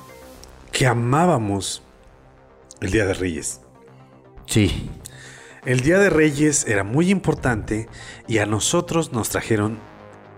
[0.71, 1.81] que amábamos
[2.81, 3.61] el Día de Reyes.
[4.45, 4.89] Sí.
[5.65, 7.87] El Día de Reyes era muy importante
[8.27, 9.77] y a nosotros nos trajeron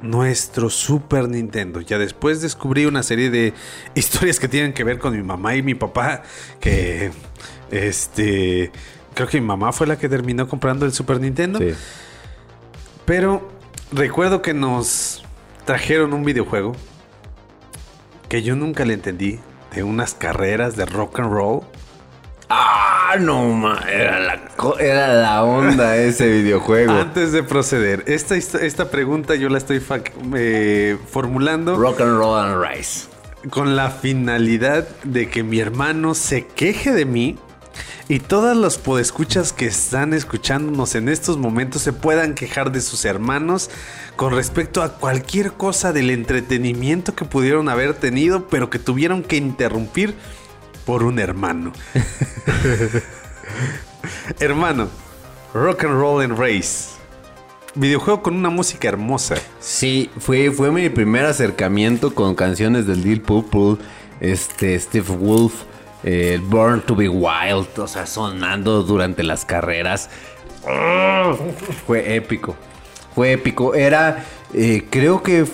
[0.02, 1.80] nuestro Super Nintendo.
[1.82, 3.54] Ya después descubrí una serie de
[3.96, 6.24] historias que tienen que ver con mi mamá y mi papá,
[6.60, 7.12] que
[7.70, 8.72] este
[9.14, 11.74] creo que mi mamá fue la que terminó comprando el Super Nintendo, Sí.
[13.06, 13.48] pero
[13.92, 15.24] recuerdo que nos
[15.66, 16.74] trajeron un videojuego
[18.30, 19.40] que yo nunca le entendí
[19.76, 21.62] de unas carreras de rock and roll.
[22.54, 24.42] Ah, no, ma, era la,
[24.80, 26.92] era la onda ese videojuego.
[26.92, 29.82] Antes de proceder, esta, esta pregunta yo la estoy
[30.36, 33.08] eh, formulando Rock and Roll and Rise.
[33.50, 37.38] con la finalidad de que mi hermano se queje de mí
[38.10, 43.06] y todas los podescuchas que están escuchándonos en estos momentos se puedan quejar de sus
[43.06, 43.70] hermanos
[44.18, 49.38] con respecto a cualquier cosa del entretenimiento que pudieron haber tenido, pero que tuvieron que
[49.38, 50.16] interrumpir
[50.92, 51.72] por un hermano.
[54.42, 54.90] hermano,
[55.54, 56.90] Rock and Roll and Race.
[57.76, 59.36] Videojuego con una música hermosa.
[59.62, 63.78] Sí, fue, fue mi primer acercamiento con canciones del Deal Purple,
[64.20, 65.64] este, Steve Wolf,
[66.04, 70.10] eh, el Born to be Wild, o sea, sonando durante las carreras.
[71.88, 72.58] Fue épico,
[73.16, 73.76] fue épico.
[73.76, 75.46] Era, eh, creo que,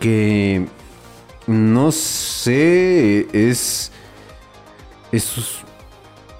[0.00, 0.64] que,
[1.46, 3.92] no sé, es,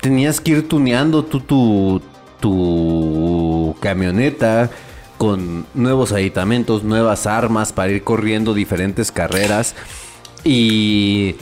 [0.01, 2.03] tenías que ir tuneando tú tu,
[2.41, 4.71] tu camioneta
[5.19, 9.75] con nuevos aditamentos, nuevas armas para ir corriendo diferentes carreras.
[10.45, 11.37] Y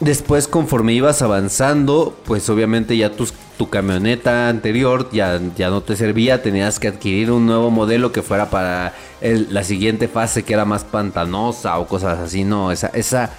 [0.00, 5.96] después conforme ibas avanzando, pues obviamente ya tus- tu camioneta anterior ya, ya no te
[5.96, 10.64] servía, tenías que adquirir un nuevo modelo que fuera para la siguiente fase que era
[10.64, 12.44] más pantanosa o cosas así.
[12.44, 13.30] No, esa, esa,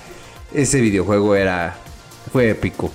[0.54, 1.78] ese videojuego era...
[2.32, 2.92] fue épico.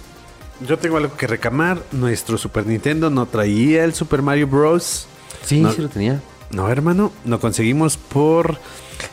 [0.66, 1.82] Yo tengo algo que reclamar.
[1.92, 5.06] Nuestro Super Nintendo no traía el Super Mario Bros.
[5.44, 5.72] Sí, No.
[5.72, 6.20] sí lo tenía.
[6.50, 8.58] No, hermano, lo conseguimos por.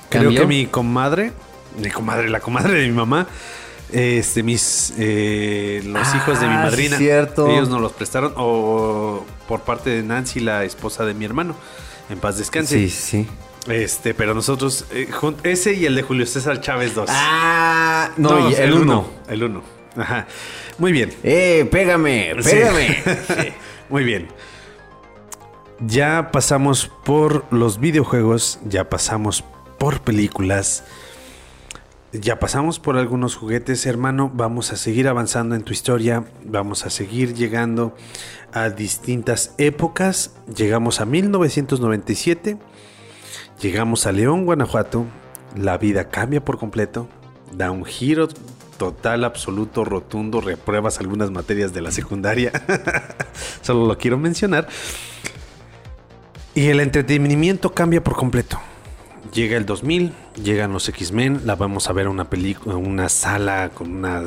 [0.09, 1.33] Creo que mi comadre,
[1.81, 3.27] mi comadre, la comadre de mi mamá,
[3.91, 7.47] este, mis, eh, los Ah, hijos de mi madrina, cierto.
[7.49, 11.55] ellos nos los prestaron, o por parte de Nancy, la esposa de mi hermano,
[12.09, 12.77] en paz descanse.
[12.79, 13.27] Sí, sí.
[13.67, 15.09] Este, pero nosotros, eh,
[15.43, 17.09] ese y el de Julio César Chávez 2.
[17.11, 19.07] Ah, no, y el uno, uno.
[19.27, 19.61] El uno.
[19.97, 20.27] Ajá.
[20.77, 21.11] Muy bien.
[21.23, 22.35] ¡Eh, pégame!
[22.43, 22.97] ¡Pégame!
[23.27, 23.53] Sí,
[23.89, 24.27] Muy bien.
[25.79, 29.43] Ya pasamos por los videojuegos, ya pasamos
[29.77, 30.85] por películas,
[32.13, 34.31] ya pasamos por algunos juguetes, hermano.
[34.33, 37.93] Vamos a seguir avanzando en tu historia, vamos a seguir llegando
[38.53, 40.31] a distintas épocas.
[40.55, 42.57] Llegamos a 1997,
[43.61, 45.05] llegamos a León, Guanajuato.
[45.57, 47.07] La vida cambia por completo,
[47.53, 48.29] da un giro
[48.77, 52.51] total, absoluto, rotundo, repruebas algunas materias de la secundaria.
[53.61, 54.67] Solo lo quiero mencionar.
[56.53, 58.59] Y el entretenimiento cambia por completo.
[59.33, 63.71] Llega el 2000, llegan los X-Men, la vamos a ver en una película, una sala
[63.73, 64.23] con una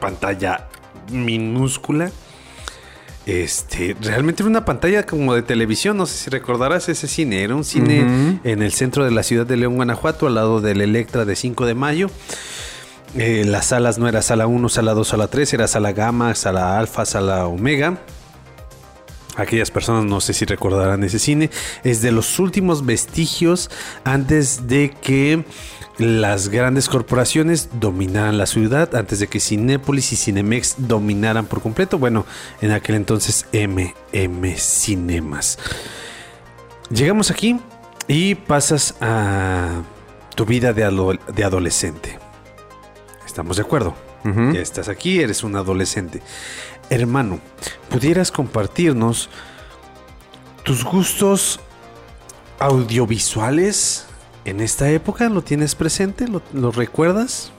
[0.00, 0.68] pantalla
[1.10, 2.10] minúscula.
[3.26, 7.54] Este, realmente era una pantalla como de televisión, no sé si recordarás ese cine, era
[7.54, 11.26] un cine en el centro de la ciudad de León, Guanajuato, al lado del Electra
[11.26, 12.10] de 5 de mayo.
[13.16, 16.78] Eh, las salas no era sala 1, sala 2, sala 3, era sala gamma, sala
[16.78, 17.98] alfa, sala omega.
[19.36, 21.50] Aquellas personas no sé si recordarán ese cine.
[21.84, 23.70] Es de los últimos vestigios
[24.04, 25.44] antes de que
[25.98, 31.98] las grandes corporaciones dominaran la ciudad, antes de que Cinépolis y Cinemex dominaran por completo.
[31.98, 32.26] Bueno,
[32.60, 35.58] en aquel entonces MM Cinemas.
[36.90, 37.60] Llegamos aquí
[38.08, 39.82] y pasas a
[40.34, 40.84] tu vida de,
[41.44, 42.18] adolescente.
[43.28, 43.94] ¿Estamos de acuerdo?
[44.24, 46.22] Ya estás aquí, eres un adolescente.
[46.88, 47.40] Hermano,
[47.90, 49.28] ¿pudieras compartirnos
[50.64, 51.60] tus gustos
[52.58, 54.06] audiovisuales
[54.46, 55.28] en esta época?
[55.28, 56.24] ¿Lo tienes presente?
[56.26, 57.52] ¿Lo, recuerdas?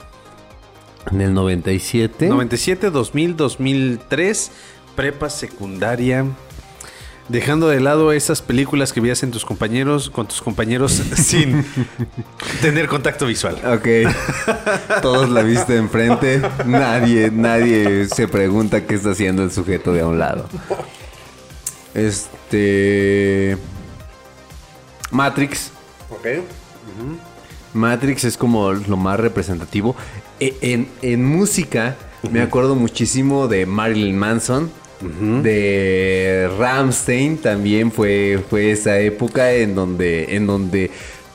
[1.08, 2.26] En el 97.
[2.28, 4.50] 97, 2000, 2003,
[4.96, 6.26] prepa secundaria.
[7.30, 11.64] Dejando de lado esas películas que veías en tus compañeros, con tus compañeros sin
[12.60, 13.56] tener contacto visual.
[13.64, 14.10] Ok.
[15.00, 16.42] Todos la viste enfrente.
[16.66, 20.48] Nadie, nadie se pregunta qué está haciendo el sujeto de a un lado.
[21.94, 23.56] Este.
[25.12, 25.70] Matrix.
[26.10, 26.26] Ok.
[27.74, 29.94] Matrix es como lo más representativo.
[30.40, 31.94] E, en, en música,
[32.28, 40.36] me acuerdo muchísimo de Marilyn Manson de Ramstein también fue, fue esa época en donde,
[40.36, 40.90] en donde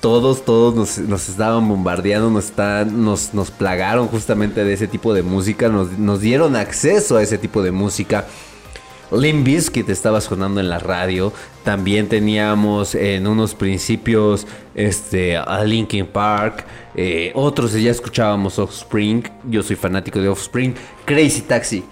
[0.05, 2.53] todos, todos nos, estaban bombardeando, nos,
[2.91, 7.63] nos, nos, plagaron justamente de ese tipo de música, nos, dieron acceso a ese tipo
[7.63, 8.27] de música.
[9.11, 11.33] Limp Bizkit estaba sonando en la radio.
[11.63, 16.65] También teníamos en unos principios este, a Linkin Park.
[16.95, 19.23] Eh, otros ya escuchábamos Offspring.
[19.49, 20.75] Yo soy fanático de Offspring.
[21.05, 21.83] Crazy Taxi.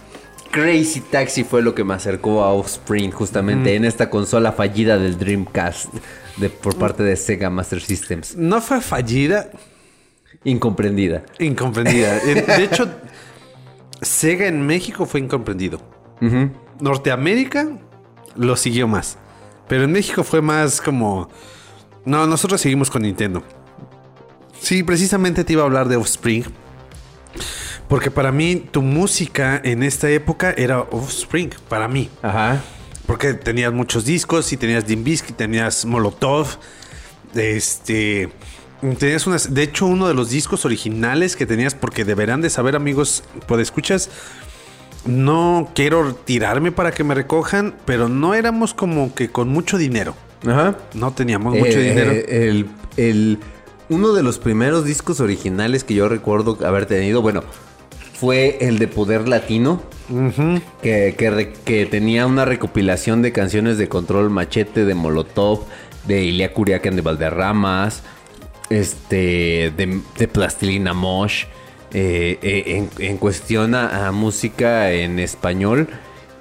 [0.54, 5.18] Crazy Taxi fue lo que me acercó a Offspring justamente en esta consola fallida del
[5.18, 5.92] Dreamcast
[6.38, 8.36] de, por parte de Sega Master Systems.
[8.38, 9.50] No fue fallida.
[10.44, 11.24] Incomprendida.
[11.40, 12.20] Incomprendida.
[12.24, 12.88] de hecho,
[14.00, 15.82] Sega en México fue incomprendido.
[16.80, 17.70] Norteamérica
[18.36, 19.18] lo siguió más.
[19.68, 21.30] Pero en México fue más como...
[22.06, 23.42] No, nosotros seguimos con Nintendo.
[24.62, 26.46] Sí, precisamente te iba a hablar de Offspring.
[27.94, 32.10] Porque para mí tu música en esta época era Offspring, para mí.
[32.24, 32.60] Ajá.
[33.06, 36.48] Porque tenías muchos discos y tenías Dimbisky, tenías Molotov,
[37.36, 38.32] este...
[38.98, 42.76] Tenías unas, de hecho, uno de los discos originales que tenías, porque deberán de saber,
[42.76, 44.10] amigos, pues escuchas,
[45.06, 50.16] no quiero tirarme para que me recojan, pero no éramos como que con mucho dinero.
[50.48, 50.80] Ajá.
[50.96, 52.12] No teníamos mucho eh, dinero.
[52.12, 53.38] El, el,
[53.90, 57.44] uno de los primeros discos originales que yo recuerdo haber tenido, bueno,
[58.24, 59.82] fue el de Poder Latino,
[60.82, 61.14] que,
[61.66, 65.66] que, tenía una recopilación de canciones de Control Machete, de Molotov,
[66.08, 68.02] de Ilia Curiacan de Valderramas,
[68.70, 71.48] este, de, Plastilina Mosh,
[71.92, 75.90] eh, eh, en, cuestión a, música en español.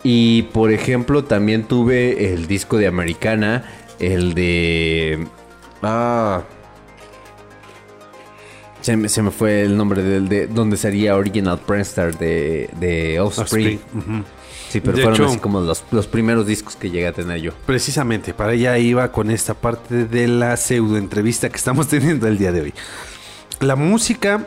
[0.04, 3.64] Y por ejemplo, también tuve el disco de Americana,
[3.98, 5.26] el de...
[5.82, 6.44] Ah,
[8.82, 13.20] se me, se me, fue el nombre del de donde sería Original Prankstar de, de
[13.20, 13.80] Offspring.
[14.68, 17.52] Sí, pero fueron así como los, los, primeros discos que llegué a tener yo.
[17.66, 22.38] Precisamente, para allá iba con esta parte de la pseudo entrevista que estamos teniendo el
[22.38, 22.74] día de hoy.
[23.60, 24.46] La música,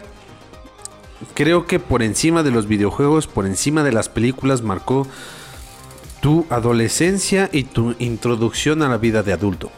[1.36, 5.08] creo que por encima de los videojuegos, por encima de las películas, marcó
[6.22, 9.70] tu adolescencia y tu introducción a la vida de adulto.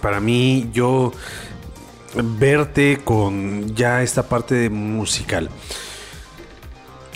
[0.00, 1.12] Para mí, yo
[2.14, 5.50] verte con ya esta parte musical.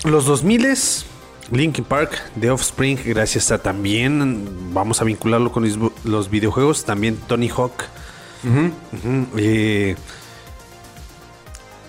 [0.04, 1.04] Los 2000
[1.50, 5.64] Linkin Park, The Offspring, gracias a también, vamos a vincularlo con
[6.04, 7.84] los videojuegos, también Tony Hawk.
[9.36, 9.96] Eh,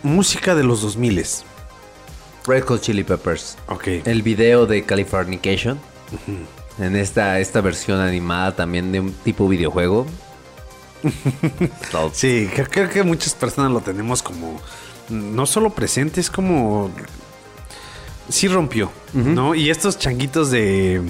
[0.02, 1.26] música de los 2000
[2.48, 3.58] Red Hot Chili Peppers.
[3.68, 3.88] Ok.
[4.06, 5.80] El video de Californication.
[6.80, 10.08] en esta, esta versión animada también de un tipo videojuego.
[12.14, 14.62] Sí, creo, que muchas personas lo tenemos como
[15.10, 16.92] no solo presente, es como
[18.30, 19.56] sí rompió, ¿no?
[19.56, 21.02] Y estos changuitos de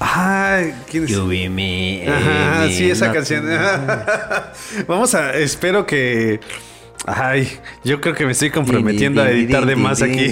[0.00, 1.10] Ah, ¿quién es?
[1.10, 2.06] You be me.
[2.06, 3.46] Ajá, sí, esa canción.
[4.86, 6.40] Vamos a, espero que.
[7.06, 7.48] Ay,
[7.84, 10.28] yo creo que me estoy comprometiendo a editar de más aquí.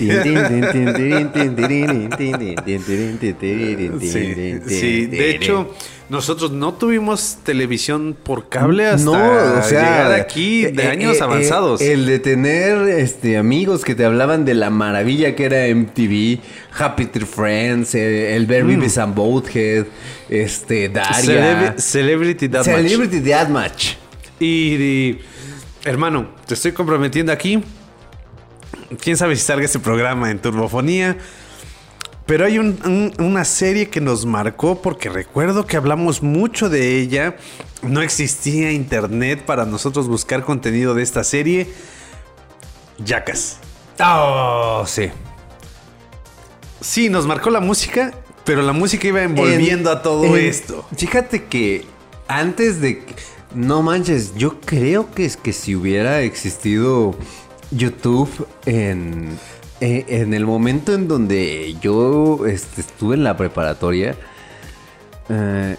[4.67, 5.73] sí, de hecho,
[6.09, 11.81] nosotros no tuvimos televisión por cable hasta no, o sea, llegar aquí de años avanzados.
[11.81, 16.41] el de tener este, amigos que te hablaban de la maravilla que era MTV,
[16.77, 19.87] Happy Tree Friends, el ver Beavis and Boathead,
[20.29, 21.79] este, Daria.
[21.79, 22.83] Celebrity Deathmatch.
[22.83, 23.95] Celebrity Deathmatch.
[24.41, 25.21] Y, y,
[25.85, 27.63] hermano, te estoy comprometiendo aquí.
[29.01, 31.17] Quién sabe si salga ese programa en Turbofonía.
[32.27, 37.37] Pero hay una serie que nos marcó porque recuerdo que hablamos mucho de ella.
[37.83, 41.69] No existía internet para nosotros buscar contenido de esta serie.
[42.99, 43.59] Yacas.
[44.01, 45.11] Oh, sí.
[46.81, 48.15] Sí, nos marcó la música,
[48.45, 50.87] pero la música iba envolviendo a todo esto.
[50.97, 51.85] Fíjate que
[52.27, 53.05] antes de...
[53.55, 57.15] No manches, yo creo que es que si hubiera existido
[57.71, 59.39] YouTube en
[59.81, 64.17] eh, en el momento en donde yo este, estuve en la preparatoria,
[65.29, 65.77] eh,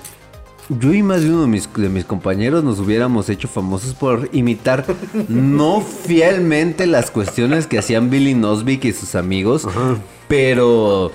[0.68, 4.30] yo y más de uno de mis, de mis, compañeros nos hubiéramos hecho famosos por
[4.34, 4.86] imitar
[5.30, 9.66] no fielmente las cuestiones que hacían Billy Nosby y sus amigos,
[10.28, 11.12] pero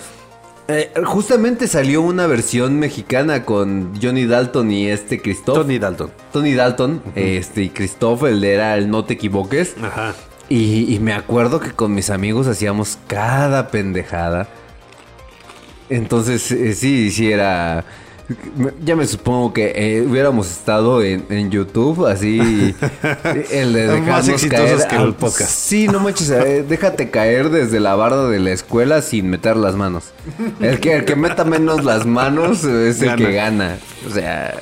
[0.79, 5.57] eh, justamente salió una versión mexicana con Johnny Dalton y este Christoph.
[5.57, 6.11] Tony Dalton.
[6.33, 9.75] Tony Dalton, este, y Christoph, el de era el No Te Equivoques.
[9.83, 10.15] Ajá.
[10.49, 14.49] Y, me acuerdo que con mis amigos hacíamos cada pendejada.
[15.89, 17.85] Entonces, eh, sí, sí era...
[18.85, 22.39] Ya me supongo que eh, hubiéramos estado en, YouTube, así,
[23.51, 25.51] el de dejarnos Más exitosos que el podcast.
[25.51, 29.75] Sí, no manches, eh, déjate caer desde la barda de la escuela sin meter las
[29.75, 30.13] manos.
[30.61, 33.79] El que, el que meta menos las manos es el que gana.
[34.07, 34.59] O sea...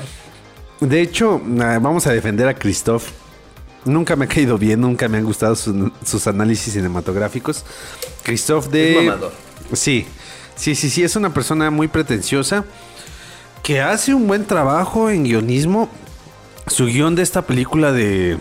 [0.80, 3.10] De hecho, vamos a defender a Christoph
[3.84, 7.64] Nunca me ha caído bien, nunca me han gustado sus análisis cinematográficos.
[8.22, 9.12] Christoph de...
[9.72, 10.06] Sí,
[10.56, 12.64] sí, sí, sí, es una persona muy pretenciosa
[13.62, 15.88] que hace un buen trabajo en guionismo.
[16.66, 18.38] Su guion de esta película de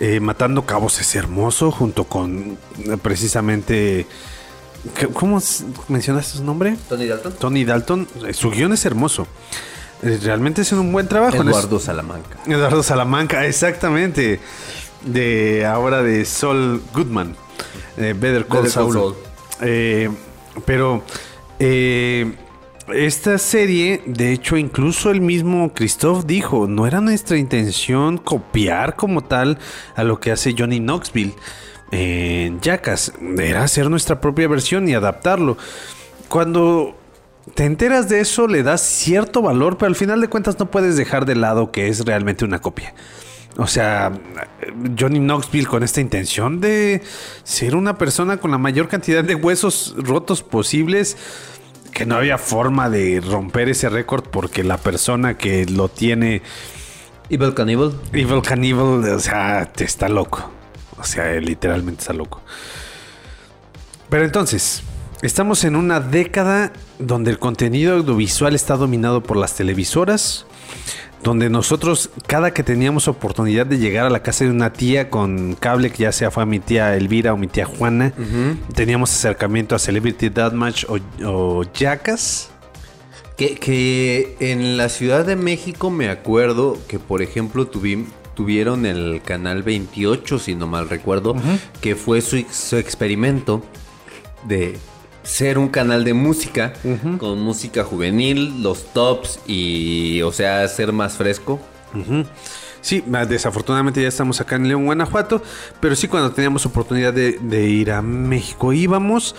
[0.00, 4.06] eh, Matando Cabos es hermoso, junto con eh, precisamente...
[5.14, 5.42] ¿Cómo
[5.88, 6.76] mencionaste su nombre?
[6.88, 7.32] Tony Dalton.
[7.32, 8.08] Tony Dalton.
[8.32, 9.26] Su guion es hermoso.
[10.02, 11.36] Eh, realmente es un buen trabajo.
[11.36, 12.36] Eduardo Salamanca.
[12.46, 14.40] Eduardo Salamanca, exactamente.
[15.02, 17.34] De ahora de Sol Goodman.
[17.96, 19.14] Eh, Better Call Saul.
[19.60, 20.10] Eh,
[20.64, 21.02] pero
[22.94, 29.22] esta serie, de hecho, incluso el mismo Christoph dijo, no era nuestra intención copiar como
[29.22, 29.58] tal
[29.94, 31.34] a lo que hace Johnny Knoxville
[31.90, 33.12] en Jackass.
[33.38, 35.56] Era hacer nuestra propia versión y adaptarlo.
[36.28, 36.96] Cuando
[37.54, 40.96] te enteras de eso, le das cierto valor, pero al final de cuentas no puedes
[40.96, 42.94] dejar de lado que es realmente una copia.
[43.58, 44.12] O sea,
[44.98, 47.02] Johnny Knoxville con esta intención de
[47.42, 51.16] ser una persona con la mayor cantidad de huesos rotos posibles,
[51.96, 56.42] que no había forma de romper ese récord porque la persona que lo tiene...
[57.30, 57.98] Evil Cannibal.
[58.12, 60.50] Evil Cannibal, o sea, está loco.
[60.98, 62.42] O sea, literalmente está loco.
[64.10, 64.82] Pero entonces,
[65.22, 70.44] Estamos en una década donde el contenido audiovisual está dominado por las televisoras,
[71.26, 75.54] donde nosotros cada que teníamos oportunidad de llegar a la casa de una tía con
[75.54, 78.12] cable, que ya sea fue a mi tía Elvira o mi tía Juana,
[78.76, 82.50] teníamos acercamiento a Celebrity Deathmatch o, o Jackass.
[83.36, 90.38] Que, en la Ciudad de México me acuerdo que, por ejemplo, tuvieron el canal 28,
[90.38, 91.34] si no mal recuerdo,
[91.80, 93.64] que fue su experimento
[94.46, 94.78] de
[95.26, 96.72] ser un canal de música
[97.18, 101.60] con música juvenil, los tops y, o sea, ser más fresco.
[102.80, 105.42] Sí, desafortunadamente ya estamos acá en León, Guanajuato,
[105.80, 109.34] pero sí cuando teníamos oportunidad de, ir a México íbamos.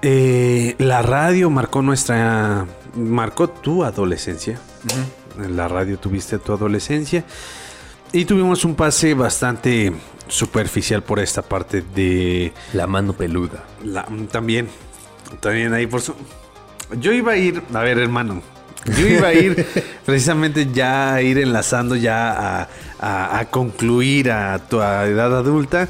[0.00, 2.66] Eh, la radio marcó nuestra,
[2.96, 4.58] marcó tu adolescencia.
[5.38, 7.24] En la radio tuviste tu adolescencia
[8.12, 9.92] y tuvimos un pase bastante
[10.28, 12.52] superficial por esta parte de...
[12.72, 13.64] La mano peluda.
[14.30, 14.68] también,
[15.40, 16.14] también ahí por su...
[16.98, 18.42] Yo iba a ir, a ver hermano,
[18.84, 19.66] yo iba a ir
[20.04, 22.68] precisamente ya a ir enlazando ya
[23.00, 25.88] a, concluir a tu edad adulta,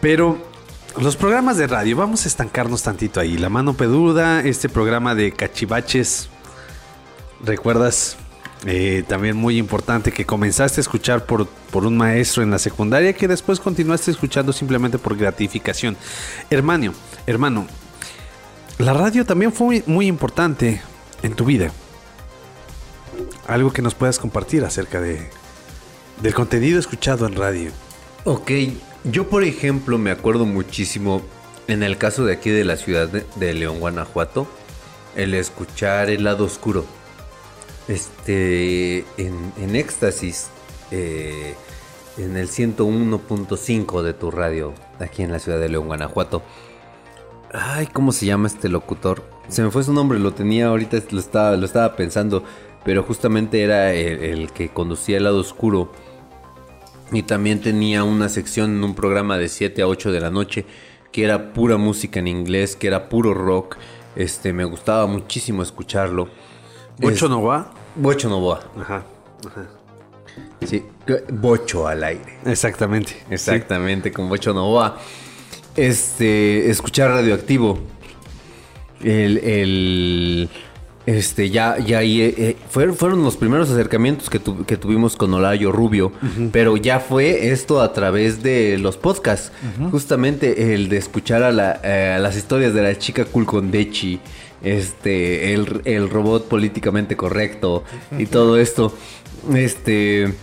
[0.00, 0.50] pero
[1.00, 3.38] Los programas de radio, vamos a estancarnos tantito ahí.
[3.38, 6.28] La mano peduda, este programa de cachivaches.
[7.44, 8.16] ¿Recuerdas?
[8.66, 13.14] Eh, también muy importante que comenzaste a escuchar por, por un maestro en la secundaria
[13.14, 15.96] que después continuaste escuchando simplemente por gratificación.
[16.50, 16.92] Hermano,
[17.26, 17.66] hermano,
[18.78, 20.82] la radio también fue muy, importante
[21.22, 21.72] en tu vida.
[23.46, 25.30] Algo que nos puedas compartir acerca de,
[26.22, 27.70] del contenido escuchado en radio.
[28.24, 28.50] Ok,
[29.04, 31.22] yo por ejemplo me acuerdo muchísimo
[31.66, 34.46] en el caso de aquí de la ciudad de León, Guanajuato,
[35.16, 36.84] el escuchar el lado oscuro
[37.90, 40.48] este, en, éxtasis,
[40.92, 41.54] eh,
[42.18, 46.42] en el 101.5 de tu radio, aquí en la ciudad de León, Guanajuato.
[47.52, 49.24] Ay, ¿cómo se llama este locutor?
[49.48, 52.44] Se me fue su nombre, lo tenía ahorita, lo estaba, lo estaba pensando,
[52.84, 55.90] pero justamente era el, que conducía el lado oscuro.
[57.10, 60.64] Y también tenía una sección en un programa de 7 a 8 de la noche
[61.10, 63.78] que era pura música en inglés, que era puro rock.
[64.14, 66.28] Este, me gustaba muchísimo escucharlo.
[67.02, 67.72] ¿Ocho no va?
[67.94, 68.60] Bocho Novoa.
[68.80, 69.04] Ajá.
[69.46, 69.66] Ajá.
[70.66, 70.84] Sí,
[71.32, 72.38] Bocho al aire.
[72.44, 73.16] Exactamente.
[73.30, 74.98] Exactamente, con Bocho Novoa.
[75.76, 77.78] Este, escuchar radioactivo.
[79.02, 80.50] El, el
[81.06, 86.12] este, ya, ya eh, eh, fueron, los primeros acercamientos que, tuvimos con Olayo Rubio,
[86.52, 89.50] pero ya fue esto a través de los podcasts.
[89.90, 94.20] Justamente el de escuchar a, eh, las historias de la chica cool con Dechi,
[94.62, 97.84] este, el, robot políticamente correcto
[98.18, 98.94] y todo esto.
[99.54, 100.34] Este.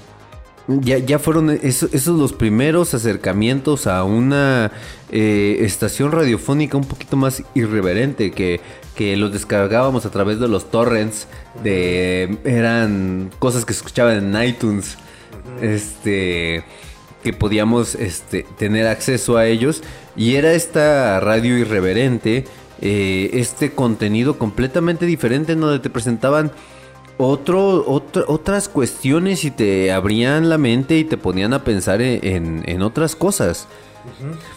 [0.69, 4.73] Ya, ya fueron esos, los primeros acercamientos a una
[5.13, 8.59] eh, estación radiofónica un poquito más irreverente que,
[8.93, 11.27] que los descargábamos a través de los torrents
[11.63, 14.97] de eran cosas que se escuchaban en iTunes
[15.61, 16.65] este
[17.23, 19.83] que podíamos este, tener acceso a ellos
[20.15, 22.45] y era esta radio irreverente
[22.81, 26.51] eh, este contenido completamente diferente en donde te presentaban
[27.17, 33.15] otro, otras cuestiones y te abrían la mente y te ponían a pensar en, otras
[33.15, 33.67] cosas.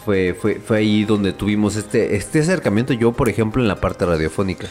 [0.05, 4.05] fue, fue, fue ahí donde tuvimos este, este acercamiento, yo por ejemplo en la parte
[4.05, 4.67] radiofónica.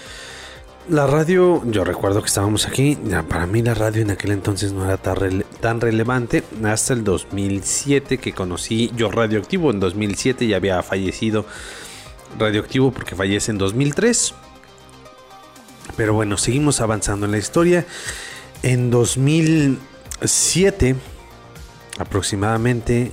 [0.89, 2.99] La radio, yo recuerdo que estábamos aquí,
[3.29, 8.19] para mí la radio en aquel entonces no era tan, tan relevante, hasta el 2007
[8.19, 11.45] que conocí yo radioactivo, en 2007 ya había fallecido
[12.39, 14.35] radioactivo porque fallece en 2003.
[15.97, 17.87] Pero bueno, seguimos avanzando en la historia.
[18.63, 20.97] En 2007
[21.99, 23.13] aproximadamente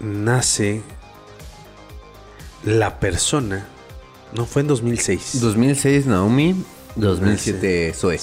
[0.00, 0.82] nace
[2.64, 3.66] la persona.
[4.32, 5.40] No, fue en 2006.
[5.40, 6.64] 2006 Naomi,
[6.96, 8.18] 2007 Zoe.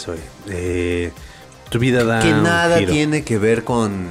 [0.48, 1.12] Eh,
[1.70, 4.10] tu vida da Que nada tiene que ver con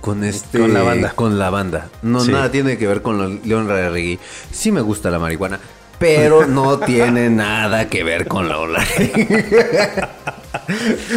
[0.00, 1.12] con este con la banda.
[1.14, 1.88] con la banda.
[2.02, 4.18] No nada tiene que ver con León Reggae
[4.52, 5.58] sí me gusta la marihuana
[5.98, 8.84] pero no tiene nada que ver con la ola.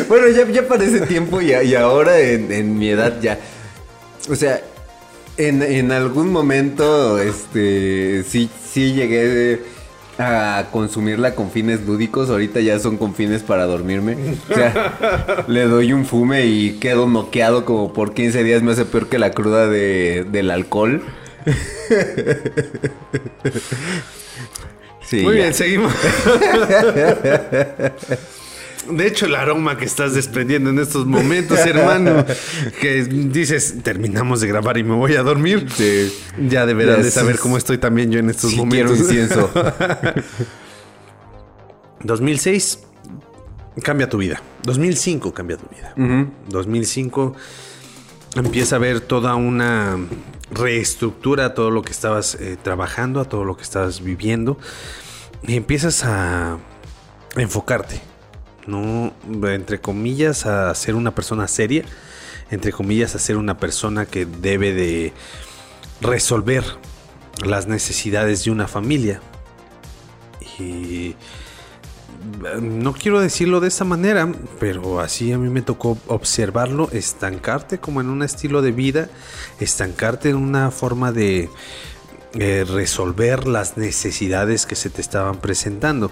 [0.07, 3.37] Bueno ya, ya para ese tiempo y, y ahora en, mi edad ya.
[4.29, 4.61] O sea
[5.37, 9.63] en, en algún momento este sí sí llegué de,
[10.17, 14.17] a consumirla con fines lúdicos, ahorita ya son con fines para dormirme.
[14.49, 18.85] O sea, le doy un fume y quedo noqueado como por 15 días, me hace
[18.85, 21.01] peor que la cruda de, del alcohol.
[25.01, 25.93] Sí, Muy bien, seguimos.
[28.89, 32.25] De hecho, el aroma que estás desprendiendo en estos momentos, hermano,
[32.79, 35.67] que dices, terminamos de grabar y me voy a dormir.
[36.39, 38.97] Ya deberán de saber cómo estoy también yo en estos momentos.
[39.07, 39.51] Quiero incienso.
[42.03, 42.79] 2006
[43.83, 44.41] cambia tu vida.
[44.63, 45.93] 2005 cambia tu vida.
[46.49, 47.35] 2005
[48.35, 49.99] empieza a ver toda una
[50.51, 54.57] reestructura a todo lo que estabas eh, trabajando, a todo lo que estabas viviendo.
[55.43, 56.57] Y empiezas a
[57.35, 58.10] enfocarte
[58.67, 59.13] no,
[59.47, 61.83] entre comillas, a ser una persona seria,
[62.49, 65.13] entre comillas, a ser una persona que debe de
[66.01, 66.63] resolver
[67.45, 69.21] las necesidades de una familia.
[70.59, 71.15] Y
[72.61, 78.01] no quiero decirlo de esa manera, pero así a mí me tocó observarlo, estancarte como
[78.01, 79.09] en un estilo de vida,
[79.59, 81.49] estancarte en una forma de
[82.33, 86.11] eh, resolver las necesidades que se te estaban presentando.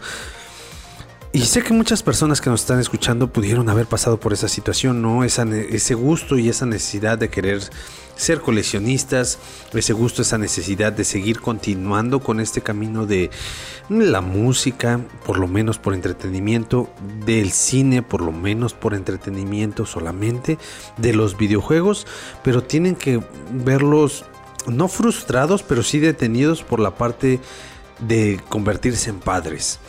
[1.31, 5.03] Y sé que muchas personas que nos están escuchando pudieron haber pasado por esa situación,
[5.03, 5.23] ¿no?
[5.23, 7.61] ese gusto y esa necesidad de querer
[8.15, 9.37] ser coleccionistas,
[9.71, 13.29] ese gusto, esa necesidad de seguir continuando con este camino de
[13.89, 16.89] la música, por lo menos por entretenimiento,
[17.25, 20.57] del cine, por lo menos por entretenimiento solamente,
[20.97, 22.07] de los videojuegos,
[22.43, 23.21] pero tienen que
[23.51, 24.25] verlos
[24.65, 27.39] no frustrados, pero sí detenidos por la parte
[28.01, 29.79] de convertirse en padres.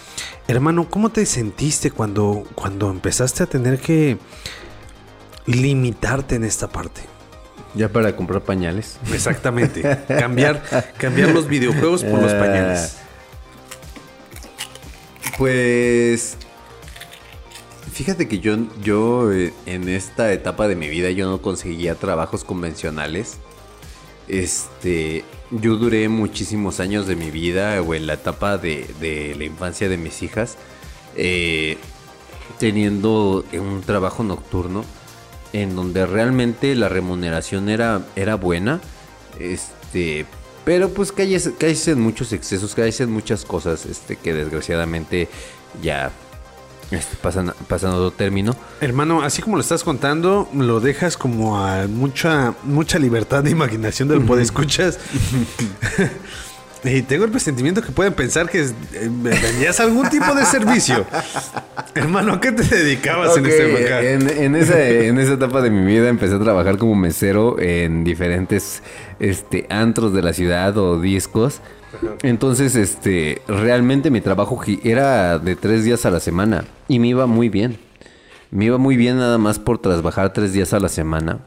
[0.49, 4.19] Hermano, ¿cómo te sentiste cuando, cuando empezaste a tener que
[5.47, 7.03] limitarte en esta parte?
[7.75, 8.99] Ya para comprar pañales.
[9.13, 9.83] Exactamente.
[10.09, 10.63] cambiar,
[10.99, 12.97] cambiar los videojuegos por los pañales.
[15.39, 16.37] Pues
[18.01, 22.45] Fíjate que yo, yo eh, en esta etapa de mi vida yo no conseguía trabajos
[22.45, 23.37] convencionales.
[24.31, 29.89] Este, yo duré muchísimos años de mi vida o en la etapa de, la infancia
[29.89, 30.57] de mis hijas
[31.17, 31.79] eh,
[32.61, 34.85] teniendo un trabajo nocturno
[35.53, 38.81] en donde realmente la remuneración era, era buena.
[39.41, 40.27] Este,
[40.65, 45.29] pero pues caes en muchos excesos, caes en muchas cosas este, que desgraciadamente
[45.83, 46.13] ya
[46.91, 48.57] este, pasan, pasando término.
[48.81, 54.09] Hermano, así como lo estás contando, lo dejas como a mucha, mucha libertad de imaginación
[54.09, 54.99] del poder escuchas.
[56.85, 61.07] y tengo el presentimiento que pueden pensar que eh, vendías algún tipo de servicio.
[61.95, 65.85] Hermano, ¿a qué te dedicabas en este en, en, esa, en esa etapa de mi
[65.85, 68.83] vida empecé a trabajar como mesero en diferentes
[69.19, 71.61] este, antros de la ciudad o discos.
[72.23, 77.27] Entonces, este, realmente mi trabajo era de tres días a la semana y me iba
[77.27, 77.79] muy bien.
[78.51, 81.39] Me iba muy bien nada más por trabajar tres días a la semana.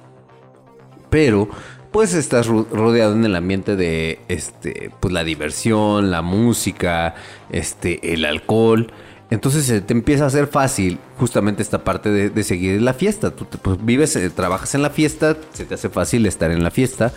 [1.09, 1.49] Pero,
[1.91, 7.15] pues estás rodeado en el ambiente de, este, pues la diversión, la música,
[7.51, 8.91] este, el alcohol.
[9.29, 13.31] Entonces se te empieza a hacer fácil justamente esta parte de, seguir la fiesta.
[13.31, 16.71] Tú pues, vives, eh, trabajas en la fiesta, se te hace fácil estar en la
[16.71, 17.11] fiesta.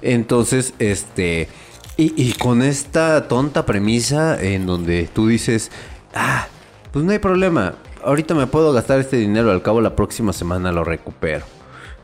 [0.00, 1.48] Entonces, este
[1.96, 5.70] y, con esta tonta premisa en donde tú dices,
[6.14, 6.48] ah,
[6.92, 10.72] pues no hay problema, ahorita me puedo gastar este dinero, al cabo la próxima semana
[10.72, 11.44] lo recupero.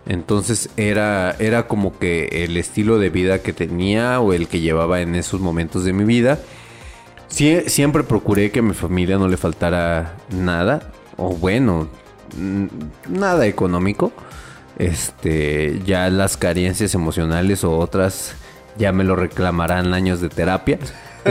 [0.07, 5.01] Entonces era, era como que el estilo de vida que tenía o el que llevaba
[5.01, 6.38] en esos momentos de mi vida.
[7.28, 11.88] siempre procuré que a mi familia no le faltara nada, o bueno,
[13.09, 14.12] nada económico.
[14.78, 18.34] Este, ya las carencias emocionales o otras
[18.81, 20.78] ya me lo reclamarán años de terapia.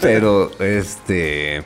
[0.00, 1.62] pero, este.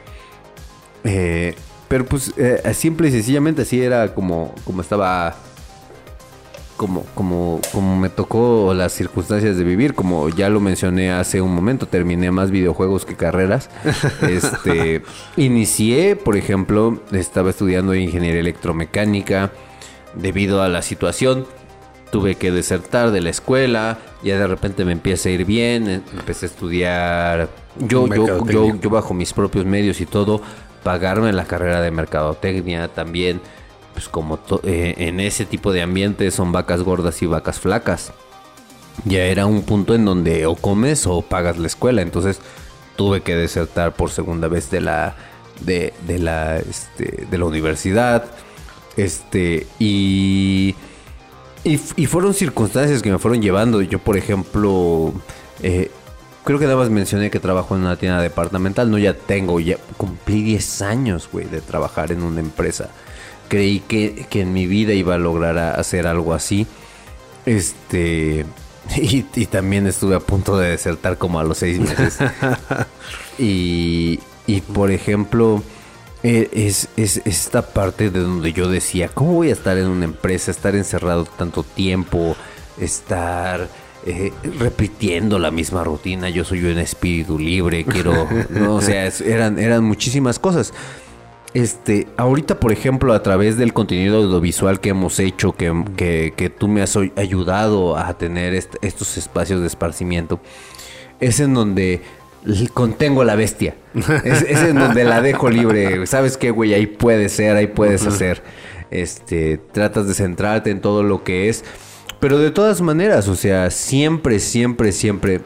[1.04, 1.54] Eh,
[1.88, 5.36] pero pues, eh, simple y sencillamente así era como, como estaba.
[6.76, 11.54] Como, como, como me tocó las circunstancias de vivir, como ya lo mencioné hace un
[11.54, 13.70] momento, terminé más videojuegos que carreras.
[14.28, 15.02] Este,
[15.38, 19.52] inicié, por ejemplo, estaba estudiando ingeniería electromecánica
[20.16, 21.46] debido a la situación
[22.10, 26.00] tuve que desertar de la escuela, ya de repente me empieza a ir bien, eh,
[26.12, 27.48] empecé a estudiar,
[27.78, 30.40] yo, yo, yo, yo bajo mis propios medios y todo,
[30.82, 33.40] pagarme la carrera de mercadotecnia también,
[33.92, 38.12] pues como eh, en ese tipo de ambiente son vacas gordas y vacas flacas.
[39.04, 42.40] Ya era un punto en donde o comes o pagas la escuela, entonces
[42.96, 45.16] tuve que desertar por segunda vez de la
[45.60, 48.24] de, de la este, de la universidad.
[48.96, 50.74] Este y
[51.66, 53.82] y, fueron circunstancias que me fueron llevando.
[53.82, 55.12] Yo, por ejemplo,
[55.62, 55.90] eh,
[56.44, 58.90] creo que nada más mencioné que trabajo en una tienda departamental.
[58.90, 62.90] No, ya tengo, ya cumplí 10 años, güey, de trabajar en una empresa.
[63.48, 66.66] Creí que, en mi vida iba a lograr hacer algo así.
[67.44, 68.46] Este.
[68.96, 72.18] Y, también estuve a punto de desertar como a los 6 meses.
[73.38, 75.60] y, y por ejemplo
[76.26, 80.50] es, es, esta parte de donde yo decía, ¿cómo voy a estar en una empresa,
[80.50, 82.36] estar encerrado tanto tiempo,
[82.80, 83.68] estar
[84.04, 86.28] eh, repitiendo la misma rutina?
[86.28, 90.72] Yo soy un espíritu libre, quiero, no, o sea, eran, eran muchísimas cosas.
[91.54, 96.68] Este, ahorita, por ejemplo, a través del contenido audiovisual que hemos hecho, que, que, tú
[96.68, 100.40] me has ayudado a tener estos espacios de esparcimiento,
[101.18, 102.02] es en donde
[102.72, 103.74] contengo la bestia.
[104.24, 106.06] Es, es, en donde la dejo libre.
[106.06, 106.74] ¿Sabes qué, güey?
[106.74, 108.42] Ahí puedes ser, ahí puedes hacer.
[108.90, 111.64] Este, tratas de centrarte en todo lo que es.
[112.20, 115.40] Pero de todas maneras, o sea, siempre, siempre, siempre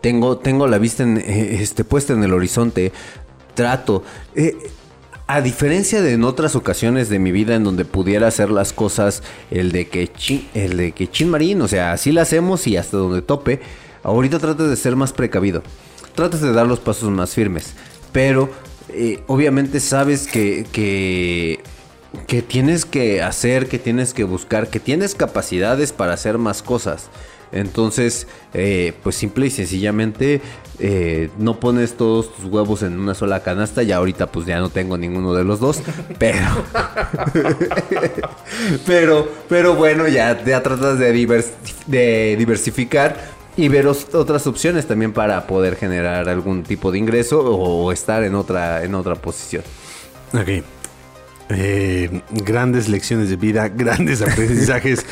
[0.00, 2.92] tengo, tengo la vista en, eh, este, puesta en el horizonte.
[3.54, 4.02] Trato.
[4.34, 4.56] Eh,
[5.26, 9.22] a diferencia de en otras ocasiones de mi vida en donde pudiera hacer las cosas,
[9.50, 12.76] el de que chin, el de que chin marín, o sea, así la hacemos y
[12.76, 13.60] hasta donde tope
[14.04, 15.62] Ahorita tratas de ser más precavido.
[16.14, 17.72] Tratas de dar los pasos más firmes.
[18.12, 18.50] Pero
[18.90, 21.60] eh, obviamente sabes que, que,
[22.28, 27.08] que tienes que hacer, que tienes que buscar, que tienes capacidades para hacer más cosas.
[27.50, 30.42] Entonces, eh, pues simple y sencillamente
[30.80, 33.82] eh, no pones todos tus huevos en una sola canasta.
[33.82, 35.80] Ya ahorita pues ya no tengo ninguno de los dos.
[36.18, 36.36] Pero...
[38.86, 41.12] pero, pero bueno, ya, ya tratas de,
[41.86, 47.92] de diversificar y ver otras opciones también para poder generar algún tipo de ingreso o
[47.92, 49.62] estar en otra, en otra posición.
[50.32, 50.64] Ok.
[51.50, 55.04] Eh, grandes lecciones de vida, grandes aprendizajes.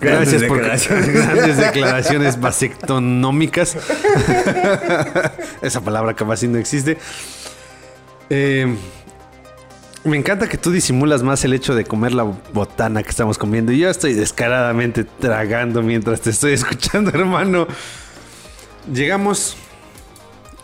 [0.00, 3.76] Gracias por grandes declaraciones vasectonómicas.
[5.62, 6.96] Esa palabra casi no existe.
[8.30, 8.74] Eh,
[10.04, 13.72] me encanta que tú disimulas más el hecho de comer la botana que estamos comiendo.
[13.72, 17.66] Yo estoy descaradamente tragando mientras te estoy escuchando, hermano.
[18.92, 19.56] Llegamos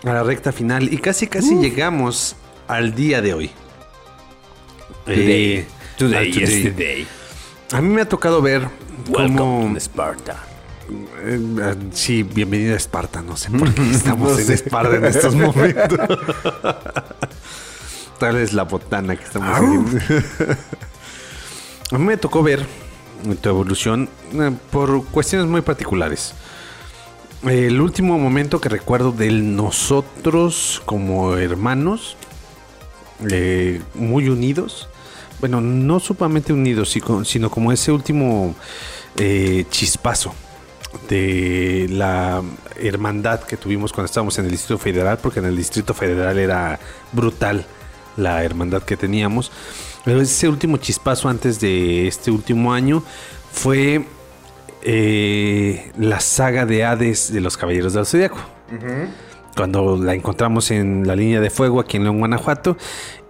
[0.05, 2.37] a la recta final y casi casi llegamos
[2.69, 3.51] al día de hoy.
[5.07, 5.67] Today.
[5.97, 7.07] Today,
[7.73, 8.69] A mí me ha tocado ver
[9.09, 9.77] Welcome cómo...
[9.77, 10.37] Esparta.
[11.25, 13.23] Eh, ah, sí, bienvenido a Esparta.
[13.23, 15.99] No sé por qué estamos en Esparta en estos momentos.
[18.21, 19.99] Tal vez la botana que estamos haciendo.
[21.91, 22.67] a mí me tocó ver
[23.41, 26.35] tu evolución eh, por cuestiones muy particulares.
[27.45, 32.19] El último momento que recuerdo de nosotros como hermanos,
[33.31, 34.91] eh, muy unidos,
[35.41, 36.95] bueno, no sumamente unidos,
[37.25, 38.55] sino como ese último
[39.17, 40.35] eh, chispazo
[41.09, 42.43] de la
[42.77, 46.79] hermandad que tuvimos cuando estábamos en el Distrito Federal, porque en el Distrito Federal era
[47.13, 47.65] brutal
[48.17, 49.51] la hermandad que teníamos.
[50.05, 53.03] Pero ese último chispazo antes de este último año
[53.53, 54.05] fue
[54.83, 58.39] eh, la saga de Hades de los Caballeros del Zodiaco.
[59.57, 62.77] Cuando la encontramos en la línea de fuego aquí en León, Guanajuato,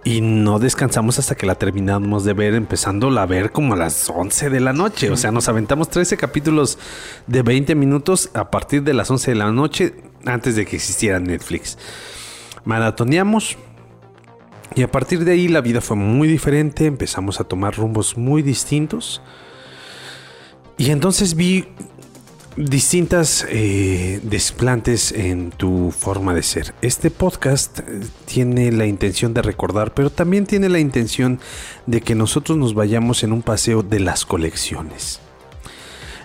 [0.03, 4.09] y no descansamos hasta que la terminamos de ver, empezando a ver como a las
[4.09, 5.11] 11 de la noche.
[5.11, 6.79] O sea, nos aventamos 13 capítulos
[7.27, 9.93] de 20 minutos a partir de las 11 de la noche
[10.25, 11.77] antes de que existiera Netflix.
[12.63, 13.57] Maratoneamos
[14.75, 18.41] y a partir de ahí la vida fue muy diferente, empezamos a tomar rumbos muy
[18.41, 19.21] distintos.
[20.77, 21.67] Y entonces vi
[22.55, 26.73] distintas eh, desplantes en tu forma de ser.
[26.81, 31.39] Este podcast eh, tiene la intención de recordar, pero también tiene la intención
[31.85, 35.19] de que nosotros nos vayamos en un paseo de las colecciones.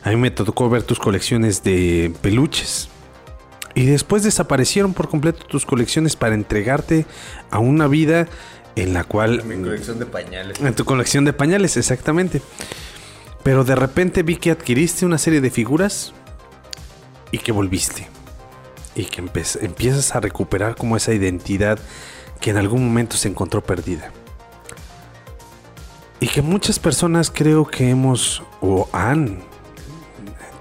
[0.02, 2.88] A mí me tocó ver tus colecciones de peluches.
[3.76, 7.04] Y después desaparecieron por completo tus colecciones para entregarte
[7.50, 8.26] a una vida
[8.74, 9.40] en la cual...
[9.40, 10.58] En mi colección de pañales.
[10.58, 12.40] En tu colección de pañales, exactamente.
[13.42, 16.14] Pero de repente vi que adquiriste una serie de figuras
[17.30, 18.08] y que volviste.
[18.94, 21.78] Y que empiezas a recuperar como esa identidad
[22.40, 24.10] que en algún momento se encontró perdida.
[26.18, 29.40] Y que muchas personas creo que hemos o han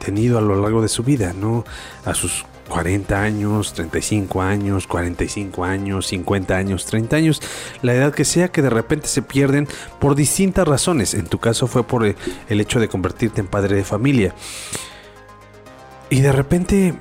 [0.03, 1.63] tenido a lo largo de su vida, ¿no?
[2.03, 7.41] A sus 40 años, 35 años, 45 años, 50 años, 30 años,
[7.81, 9.67] la edad que sea que de repente se pierden
[9.99, 11.13] por distintas razones.
[11.13, 14.33] En tu caso fue por el hecho de convertirte en padre de familia.
[16.09, 16.95] Y de repente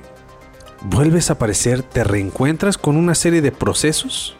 [0.81, 4.35] vuelves a aparecer, te reencuentras con una serie de procesos,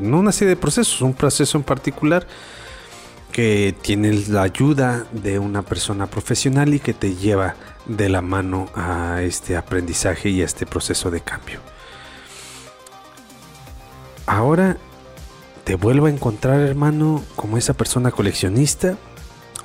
[0.00, 2.26] no una serie de procesos, un proceso en particular
[3.32, 7.54] que tiene la ayuda de una persona profesional y que te lleva
[7.86, 11.60] de la mano a este aprendizaje y a este proceso de cambio.
[14.26, 14.76] Ahora
[15.64, 18.96] te vuelvo a encontrar, hermano, como esa persona coleccionista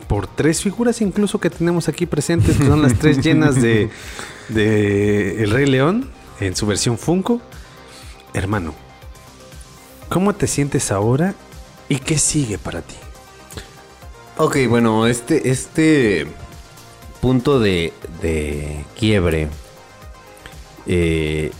[0.08, 3.90] por tres figuras incluso que tenemos aquí presentes, que son las tres llenas de,
[4.50, 6.10] de El Rey León
[6.40, 7.42] en su versión Funko.
[8.34, 8.74] Hermano,
[10.10, 11.34] ¿cómo te sientes ahora
[11.90, 12.96] y qué sigue para ti?
[14.38, 16.28] Ok, bueno, este, este
[17.22, 17.94] punto de,
[18.98, 19.48] quiebre,
[20.88, 21.52] eh,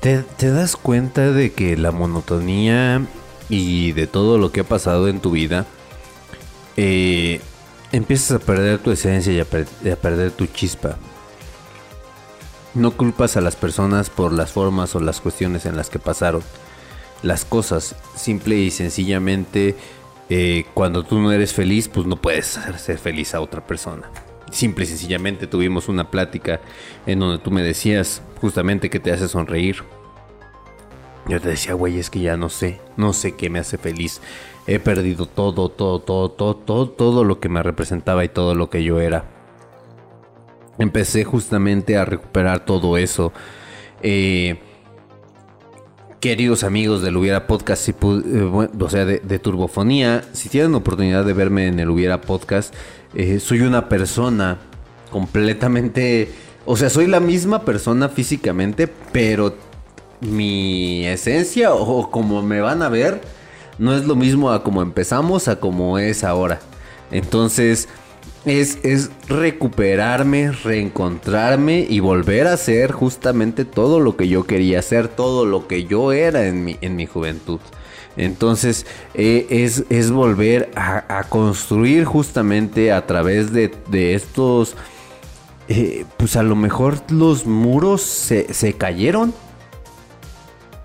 [0.00, 3.02] te, das cuenta de que la monotonía
[3.48, 5.64] y de todo lo que ha pasado en tu vida,
[6.76, 7.40] eh,
[7.92, 10.96] empiezas a perder tu esencia y a, perder tu chispa.
[12.74, 16.42] No culpas a las personas por las formas o las cuestiones en las que pasaron.
[17.22, 19.76] Las cosas, simple y sencillamente,
[20.32, 24.08] eh, cuando tú no eres feliz, pues no puedes hacer feliz a otra persona.
[24.52, 26.60] Simple y sencillamente tuvimos una plática
[27.04, 29.82] en donde tú me decías justamente que te hace sonreír.
[31.28, 34.20] Yo te decía, güey, es que ya no sé, no sé qué me hace feliz.
[34.68, 38.70] He perdido todo, todo, todo, todo, todo, todo lo que me representaba y todo lo
[38.70, 39.24] que yo era.
[40.78, 43.32] Empecé justamente a recuperar todo eso.
[44.00, 44.58] Eh,
[46.20, 51.66] queridos amigos del Hubiera Podcast, eh, o sea, de, Turbofonía, si tienen oportunidad de verme
[51.66, 52.74] en el Hubiera Podcast,
[53.14, 54.58] eh, soy una persona
[55.10, 56.30] completamente...
[56.66, 59.56] O sea, soy la misma persona físicamente, pero
[60.20, 63.22] mi esencia o como me van a ver
[63.78, 66.60] no es lo mismo a como empezamos a como es ahora.
[67.10, 67.88] Entonces
[68.44, 75.08] es, es recuperarme, reencontrarme y volver a ser justamente todo lo que yo quería ser,
[75.08, 77.60] todo lo que yo era en mi, en mi juventud.
[78.16, 83.70] Entonces eh, es, es, volver a, construir justamente a través de,
[84.14, 84.76] estos...
[85.68, 89.32] Eh, pues a lo mejor los muros se, se cayeron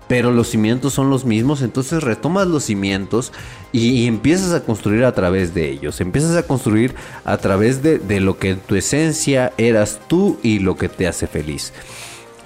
[0.08, 3.32] pero los cimientos son los mismos, entonces retomas los cimientos
[3.72, 6.94] y, empiezas a construir a través de ellos, empiezas a construir
[7.24, 11.26] a través de, lo que en tu esencia eras tú y lo que te hace
[11.26, 11.72] feliz.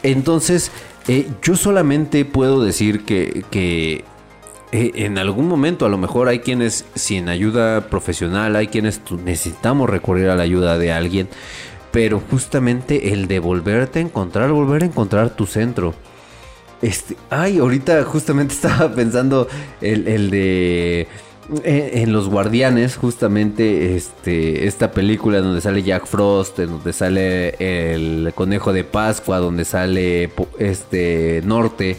[0.03, 0.73] Entonces,
[1.09, 4.05] eh, yo solamente puedo decir que, que
[4.73, 9.91] eh, en algún momento a lo mejor hay quienes sin ayuda profesional, hay quienes necesitamos
[9.91, 11.29] recurrir a la ayuda de alguien,
[11.93, 15.95] pero justamente el de volverte a encontrar, volver a encontrar tu centro
[16.83, 19.49] este, ay, ahorita justamente estaba pensando
[19.81, 21.07] el, de
[21.64, 27.55] eh, en, Los Guardianes, justamente este, esta película donde sale Jack Frost, en donde sale
[27.95, 31.97] el conejo de Pascua, donde sale este Norte,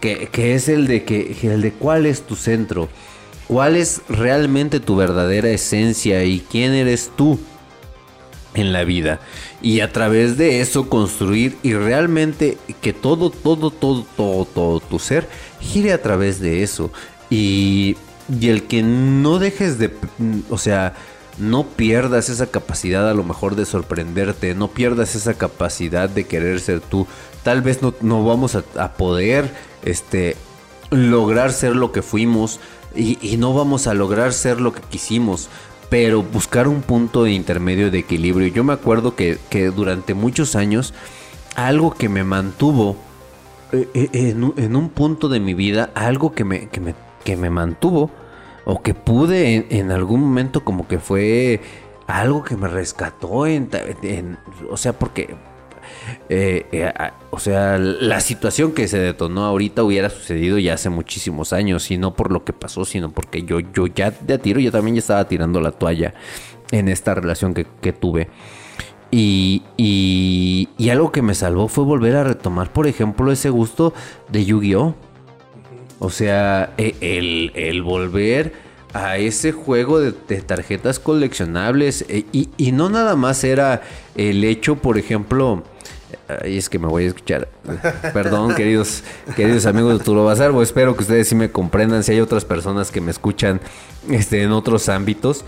[0.00, 2.88] que, es el de que el de cuál es tu centro,
[3.46, 7.38] cuál es realmente tu verdadera esencia y quién eres tú
[8.54, 9.20] en la vida.
[9.62, 14.98] Y a través de eso construir y realmente que todo, todo, todo, todo, todo tu
[14.98, 15.28] ser
[15.60, 16.92] gire a través de eso.
[17.28, 17.96] Y,
[18.40, 19.92] y el que no dejes de,
[20.48, 20.94] o sea,
[21.38, 26.60] no pierdas esa capacidad a lo mejor de sorprenderte, no pierdas esa capacidad de querer
[26.60, 27.06] ser tú.
[27.42, 29.50] Tal vez no, no vamos a, poder
[29.82, 30.36] este,
[30.90, 32.60] lograr ser lo que fuimos
[32.94, 35.48] y, y no vamos a lograr ser lo que quisimos
[35.90, 38.46] pero buscar un punto de intermedio de equilibrio.
[38.46, 39.38] Yo me acuerdo que,
[39.74, 40.94] durante muchos años
[41.56, 42.96] algo que me mantuvo
[43.72, 47.50] eh, eh, en, un punto de mi vida, algo que me, que me, que me
[47.50, 48.10] mantuvo
[48.64, 51.60] o que pude en, algún momento como que fue
[52.06, 53.68] algo que me rescató en,
[54.70, 55.34] o sea, porque
[56.28, 56.92] eh, eh,
[57.30, 61.98] o sea, la situación que se detonó ahorita hubiera sucedido ya hace muchísimos años y
[61.98, 65.00] no por lo que pasó, sino porque yo, yo ya de tiro, yo también ya
[65.00, 66.14] estaba tirando la toalla
[66.70, 68.28] en esta relación que, tuve.
[69.10, 73.92] Y, y, algo que me salvó fue volver a retomar, por ejemplo, ese gusto
[74.28, 74.94] de Yu-Gi-Oh!
[75.98, 78.54] O sea, e, el, el, volver
[78.92, 82.04] a ese juego de, tarjetas coleccionables.
[82.08, 83.82] E, y, y, no nada más era
[84.14, 85.62] el hecho, por ejemplo,
[86.44, 87.48] y es que me voy a escuchar.
[88.12, 89.02] Perdón, queridos,
[89.36, 90.52] queridos amigos de Turo Bazar.
[90.62, 92.02] espero que ustedes sí me comprendan.
[92.04, 93.60] Si hay otras personas que me escuchan
[94.08, 95.44] este, en otros ámbitos.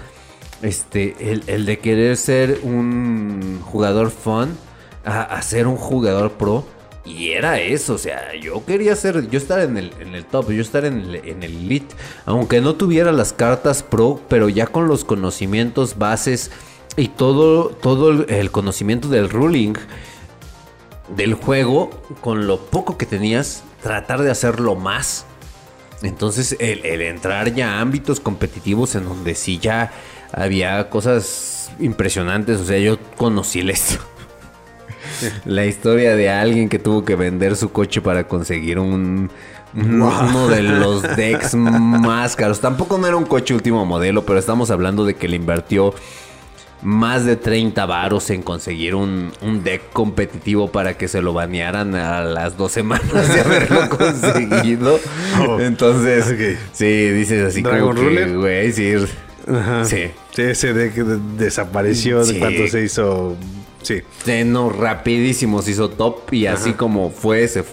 [0.63, 1.17] Este,
[1.47, 4.57] el, de querer ser un jugador fun
[5.05, 6.65] a, ser un jugador pro.
[7.05, 10.53] Y era eso, o sea, yo quería ser, yo estar en el, en el top,
[10.53, 14.69] yo estar en el, en el elite, aunque no tuviera las cartas pro, pero ya
[14.69, 16.53] con los conocimientos bases
[16.97, 19.75] y todo, todo el conocimiento del ruling
[21.17, 21.91] del juego,
[22.21, 25.27] con lo poco que tenías, tratar de hacerlo más.
[26.03, 29.93] Entonces, el, entrar ya a ámbitos competitivos en donde sí ya
[30.33, 32.61] había cosas impresionantes.
[32.61, 33.75] O sea, yo conocí la,
[35.45, 39.31] la historia de alguien que tuvo que vender su coche para conseguir un,
[39.75, 42.61] uno de los decks más caros.
[42.61, 45.95] Tampoco no era un coche último modelo, pero estamos hablando de que le invirtió
[46.83, 52.23] más de 30 varos en conseguir un, deck competitivo para que se lo banearan a
[52.23, 54.99] las dos semanas de haberlo conseguido.
[55.47, 55.61] Oh.
[55.61, 58.95] Entonces, sí, dices así como que, güey, sí.
[59.85, 60.11] Sí.
[60.37, 63.37] Ese deck desapareció de cuando se hizo.
[63.83, 64.03] Sí.
[64.45, 67.65] no, rapidísimo se hizo top y así como fue, se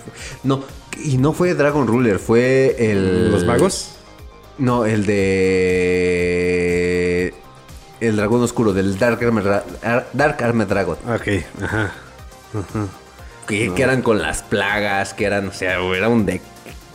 [0.44, 0.64] No,
[1.04, 3.32] y no fue Dragon Ruler, fue el.
[3.32, 3.96] ¿Los magos?
[4.58, 6.79] No, el de
[8.00, 9.44] el dragón oscuro, del Dark Armed,
[10.14, 10.98] Dark Armed Dragon.
[11.08, 11.28] Ok,
[11.62, 11.92] ajá.
[13.48, 16.42] Que, eran con las plagas, que eran, o sea, era un deck.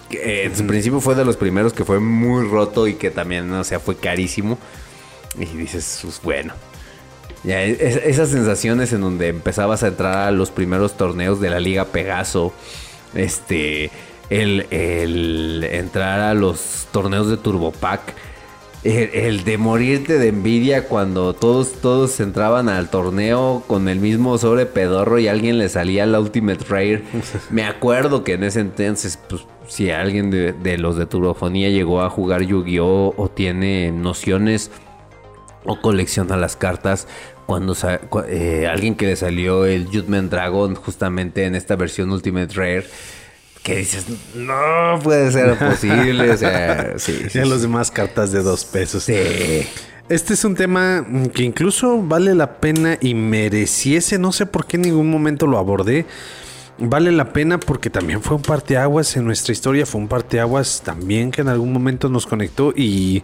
[0.09, 3.53] Que en su principio fue de los primeros que fue muy roto y que también,
[3.53, 4.59] o sea, fue carísimo.
[5.39, 6.55] Y dices, pues bueno.
[7.43, 11.87] Ya, esas sensaciones en donde empezabas a entrar a los primeros torneos de la Liga
[11.87, 12.53] Pegaso.
[13.15, 13.91] Este.
[14.31, 17.73] El, el entrar a los torneos de Turbo
[18.85, 24.67] El, de morirte de envidia cuando todos, todos entraban al torneo con el mismo sobre
[24.67, 27.03] pedorro y alguien le salía la Ultimate Rare.
[27.51, 32.11] Me acuerdo que en ese entonces, pues, si alguien de, los de Turbofonía llegó a
[32.11, 33.15] jugar Yu-Gi-Oh!
[33.17, 34.71] o tiene nociones
[35.65, 37.09] o colecciona las cartas,
[37.47, 37.75] cuando
[38.29, 42.85] eh, alguien que le salió el Judgment Dragon justamente en esta versión Ultimate Rare
[43.65, 44.05] que dices,
[44.35, 46.31] no puede ser posible.
[46.31, 47.19] O sea, sí.
[47.31, 49.05] sí los demás cartas de dos pesos.
[49.05, 49.15] Sí.
[50.11, 54.77] Este es un tema que incluso vale la pena y mereciese, no sé por qué
[54.77, 56.05] en ningún momento lo abordé.
[56.77, 61.31] Vale la pena porque también fue un parteaguas en nuestra historia, fue un parteaguas también
[61.31, 63.23] que en algún momento nos conectó y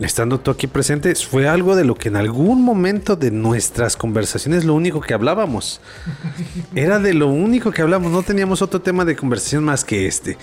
[0.00, 4.64] estando tú aquí presente, fue algo de lo que en algún momento de nuestras conversaciones
[4.64, 5.80] lo único que hablábamos.
[6.74, 10.38] Era de lo único que hablábamos, no teníamos otro tema de conversación más que este.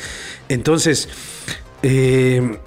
[0.50, 1.10] Entonces,
[1.84, 2.60] eh,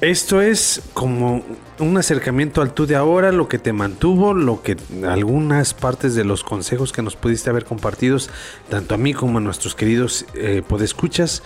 [0.00, 1.44] esto es como
[1.78, 4.76] un acercamiento al tú de ahora, lo que te mantuvo, lo que
[5.06, 8.30] algunas partes de los consejos que nos pudiste haber compartidos,
[8.70, 11.42] tanto a mí como a nuestros queridos eh, podescuchas.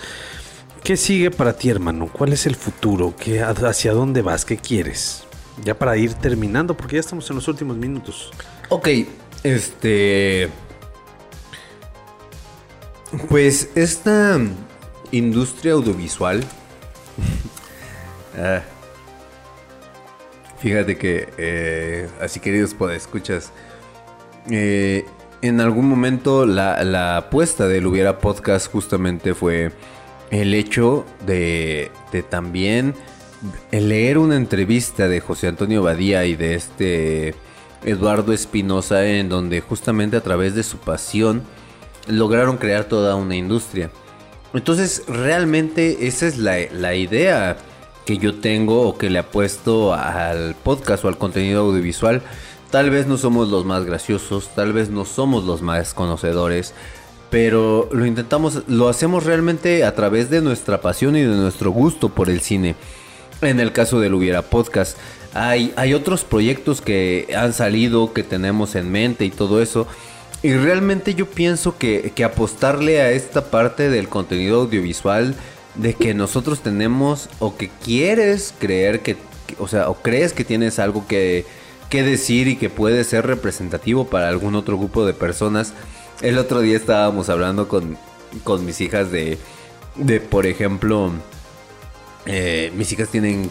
[0.84, 2.10] ¿Qué sigue para ti, hermano?
[2.12, 3.14] ¿Cuál es el futuro?
[3.18, 4.44] ¿Qué, ¿Hacia dónde vas?
[4.44, 5.24] ¿Qué quieres?
[5.64, 8.30] Ya para ir terminando, porque ya estamos en los últimos minutos.
[8.68, 8.88] Ok,
[9.42, 10.50] este...
[13.30, 14.38] Pues esta
[15.10, 16.44] industria audiovisual...
[18.36, 18.62] Ah,
[20.58, 23.52] fíjate que, eh, así queridos podescuchas,
[24.50, 25.04] eh,
[25.40, 29.70] en algún momento la, la apuesta del Hubiera Podcast justamente fue
[30.30, 31.90] el hecho de,
[32.30, 32.94] también
[33.70, 37.34] leer una entrevista de José Antonio Badía y de este
[37.84, 41.42] Eduardo Espinosa en donde justamente a través de su pasión
[42.06, 43.90] lograron crear toda una industria.
[44.54, 47.56] Entonces realmente esa es la, la idea
[48.04, 52.22] que yo tengo o que le apuesto al podcast o al contenido audiovisual.
[52.70, 56.74] Tal vez no somos los más graciosos, tal vez no somos los más conocedores,
[57.34, 62.08] pero lo intentamos, lo hacemos realmente a través de nuestra pasión y de nuestro gusto
[62.08, 62.76] por el cine.
[63.42, 64.96] En el caso del Hubiera Podcast,
[65.32, 69.88] hay, hay otros proyectos que han salido, que tenemos en mente y todo eso.
[70.44, 75.34] Y realmente yo pienso que, que apostarle a esta parte del contenido audiovisual,
[75.74, 79.16] de que nosotros tenemos o que quieres creer que,
[79.58, 81.46] o sea, o crees que tienes algo que,
[81.90, 85.74] que decir y que puede ser representativo para algún otro grupo de personas
[86.20, 87.96] el otro día estábamos hablando con,
[88.64, 89.38] mis hijas de,
[89.96, 91.12] de por ejemplo,
[92.26, 93.50] eh, mis hijas tienen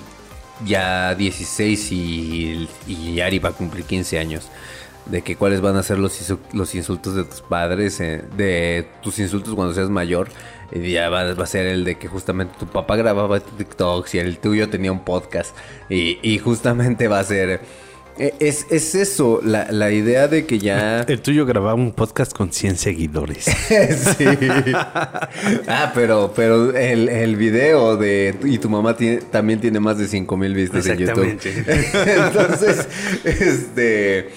[0.66, 4.50] ya 16 y, y Ari va a cumplir 15 años.
[5.06, 6.18] De que cuáles van a ser los,
[6.54, 10.30] los insultos de tus padres, eh, de tus insultos cuando seas mayor.
[10.72, 14.38] Y ya va, a ser el de que justamente tu papá grababa TikToks y el
[14.40, 15.56] tuyo tenía un podcast.
[15.90, 17.60] Y, y justamente va a ser
[18.18, 21.02] es, es eso, la, la, idea de que ya...
[21.08, 23.46] El tuyo grababa un podcast con 100 seguidores.
[23.46, 24.26] sí.
[25.68, 28.36] ah, pero, pero el, el, video de...
[28.44, 31.40] Y tu mamá tiene, también tiene más de 5 mil vistas en YouTube.
[32.06, 32.88] Entonces,
[33.24, 34.30] este...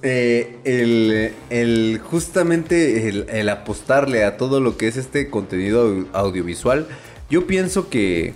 [0.00, 6.86] Eh, el, el, justamente el, el, apostarle a todo lo que es este contenido audiovisual,
[7.28, 8.34] yo pienso que,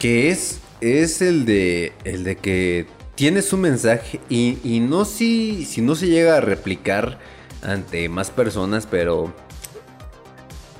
[0.00, 2.86] que es, es el de el de que
[3.22, 7.20] tienes un mensaje y, no si, si no se llega a replicar
[7.62, 9.32] ante más personas, pero...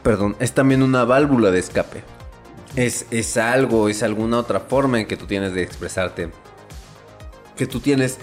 [0.02, 2.02] Perdón, es también una válvula de escape.
[2.74, 6.32] Es, es algo, es alguna otra forma en que tú tienes de expresarte.
[7.56, 8.18] Que tú tienes,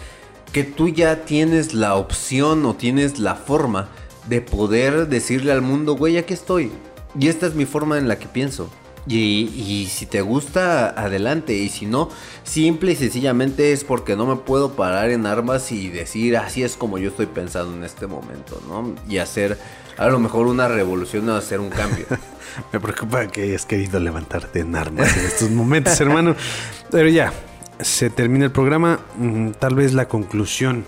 [0.51, 3.87] que tú ya tienes la opción o tienes la forma
[4.27, 6.73] de poder decirle al mundo, güey, aquí estoy.
[7.17, 8.69] Y esta es mi forma en la que pienso.
[9.09, 11.53] Y, si te gusta, adelante.
[11.53, 12.09] Y si no,
[12.43, 16.75] simple y sencillamente es porque no me puedo parar en armas y decir así es
[16.75, 18.93] como yo estoy pensando en este momento, ¿no?
[19.09, 19.57] Y hacer
[19.97, 22.05] a lo mejor una revolución o hacer un cambio.
[22.71, 26.35] me preocupa que hayas querido levantarte en armas en estos momentos, hermano.
[26.91, 27.33] Pero ya,
[27.79, 28.99] se termina el programa.
[29.17, 30.85] Mm, tal vez la conclusión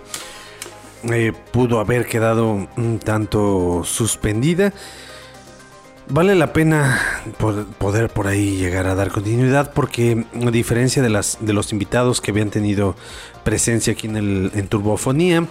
[1.12, 4.74] eh, pudo haber quedado un tanto suspendida.
[6.12, 7.00] Vale la pena
[7.80, 12.20] poder por ahí llegar a dar continuidad porque a diferencia de, las, de los invitados
[12.20, 12.98] que habían tenido
[13.46, 15.48] presencia aquí en, el, en Turbofonía,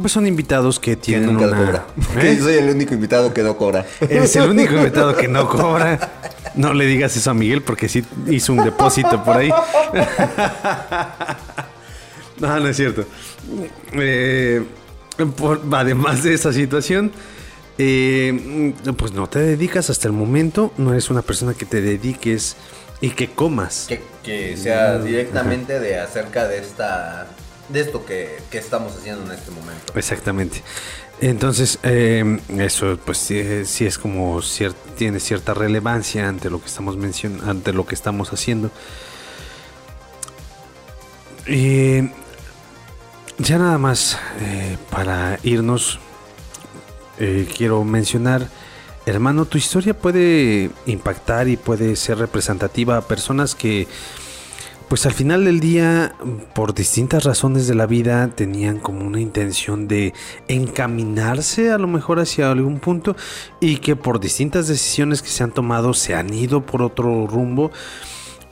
[0.00, 1.86] pues son invitados que tienen una...
[2.22, 2.38] ¿Eh?
[2.40, 3.84] Soy el único invitado que no cobra.
[4.00, 5.98] Eres el único invitado que no cobra.
[6.54, 9.50] No le digas eso a Miguel porque sí hizo un depósito por ahí.
[12.38, 13.06] no, no es cierto.
[13.94, 14.62] Eh,
[15.72, 17.10] además de esa situación,
[17.82, 22.56] eh, pues no te dedicas hasta el momento, no eres una persona que te dediques
[23.00, 23.88] y que comas.
[24.22, 27.26] Que, sea directamente de acerca de esta
[27.70, 29.92] de esto que, estamos haciendo en este momento.
[29.94, 30.62] Exactamente.
[31.20, 34.40] Entonces, eh, eso pues sí, es como
[34.96, 38.70] tiene cierta relevancia ante lo que estamos mencionando, ante lo que estamos haciendo.
[43.42, 45.98] Ya nada más, eh, para irnos,
[47.20, 48.48] eh, quiero mencionar,
[49.06, 53.86] hermano, tu historia puede impactar y puede ser representativa a personas que
[54.90, 56.16] pues al final del día,
[56.52, 60.12] por distintas razones de la vida, tenían como una intención de
[60.48, 63.14] encaminarse a lo mejor hacia algún punto
[63.60, 67.70] y que por distintas decisiones que se han tomado se han ido por otro rumbo.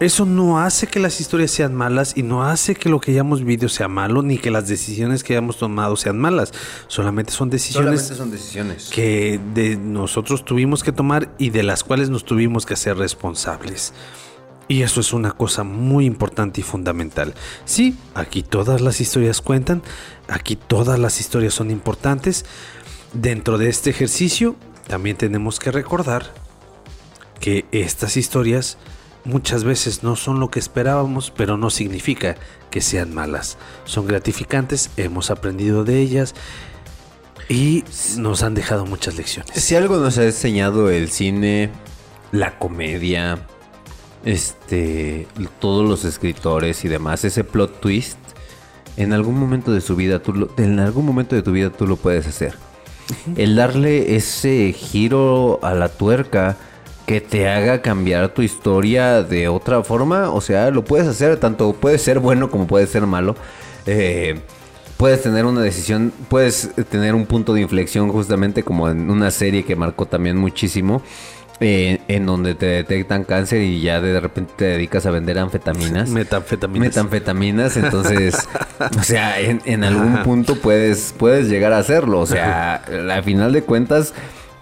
[0.01, 3.41] Eso no hace que las historias sean malas y no hace que lo que hayamos
[3.41, 6.53] vivido sea malo ni que las decisiones que hayamos tomado sean malas.
[6.87, 8.91] Solamente son decisiones, Solamente son decisiones.
[8.95, 13.93] que de nosotros tuvimos que tomar y de las cuales nos tuvimos que hacer responsables.
[14.69, 17.35] Y eso es una cosa muy importante y fundamental.
[17.65, 19.83] Sí, aquí todas las historias cuentan,
[20.29, 22.45] aquí todas las historias son importantes.
[23.15, 24.55] Dentro de este ejercicio
[24.87, 26.33] también tenemos que recordar
[27.41, 28.79] que estas historias
[29.29, 32.37] muchas veces no son lo que esperábamos, pero no significa
[32.71, 33.59] que sean malas.
[33.85, 36.35] Son gratificantes, hemos aprendido de ellas
[37.49, 37.85] y
[38.17, 39.53] nos han dejado muchas lecciones.
[39.63, 41.71] Si algo nos ha enseñado el cine,
[42.33, 43.39] la comedia,
[44.25, 45.27] este,
[45.61, 48.19] todos los escritores y demás, ese plot twist,
[48.97, 51.87] en algún momento de su vida, tú lo- en algún momento de tu vida tú
[51.87, 52.55] lo puedes hacer.
[53.37, 56.57] El darle ese giro a la tuerca
[57.09, 61.73] que te haga cambiar tu historia de otra forma, o sea, lo puedes hacer, tanto
[61.73, 63.35] puede ser bueno como puede ser malo.
[63.87, 64.39] Eh,
[64.99, 69.65] puedes tener una decisión, puedes tener un punto de inflexión justamente como en una serie
[69.65, 71.01] que marcó también muchísimo,
[71.61, 76.11] eh, en donde te detectan cáncer y ya de repente te dedicas a vender anfetaminas.
[76.11, 76.89] Metanfetaminas.
[76.89, 78.47] Metanfetaminas, entonces,
[79.01, 82.21] o sea, en, en algún punto puedes, puedes llegar a hacerlo.
[82.21, 82.75] O sea,
[83.11, 84.13] al final de cuentas,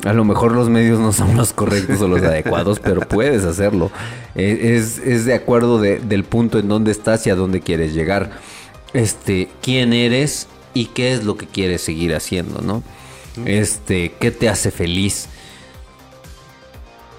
[0.06, 3.90] a lo mejor los medios no son los correctos o los adecuados, pero puedes hacerlo.
[4.34, 7.92] Eh, Es, es de acuerdo de- del punto en donde estás y a dónde quieres
[7.94, 8.30] llegar.
[8.92, 12.82] Este, quién eres y qué es lo que quieres seguir haciendo, ¿no?
[13.44, 15.28] Este, qué te hace feliz.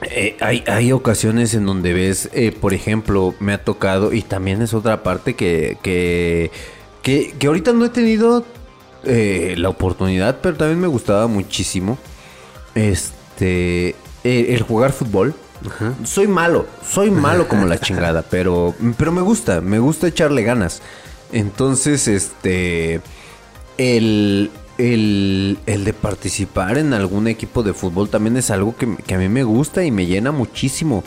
[0.03, 4.61] Eh, hay, hay ocasiones en donde ves, eh, por ejemplo, me ha tocado, y también
[4.61, 6.51] es otra parte que, que,
[7.01, 8.45] que, que ahorita no he tenido
[9.03, 11.97] eh, la oportunidad, pero también me gustaba muchísimo.
[12.77, 13.89] Este,
[14.23, 15.33] eh, el jugar fútbol.
[16.03, 20.83] Soy malo, soy malo como la chingada, pero, pero me gusta, me gusta echarle ganas.
[21.31, 23.01] Entonces, este,
[23.79, 29.15] el, el, el de participar en algún equipo de fútbol también es algo que, que
[29.15, 31.03] a mí me gusta y me llena muchísimo.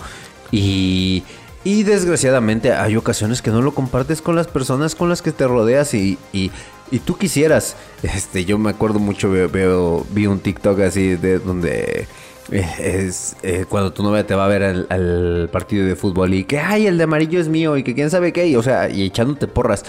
[0.51, 1.23] Y,
[1.63, 5.47] y desgraciadamente hay ocasiones que no lo compartes con las personas con las que te
[5.47, 6.51] rodeas y, y,
[6.91, 7.77] y tú quisieras.
[8.03, 12.07] Este, yo me acuerdo mucho, veo, veo- vi un TikTok así de donde
[12.51, 12.67] eh,
[13.09, 16.45] es eh, cuando tu novia te va a ver al, al partido de fútbol y
[16.45, 18.89] que ay el de amarillo es mío y que quién sabe qué, y, o sea,
[18.91, 19.85] y echándote porras.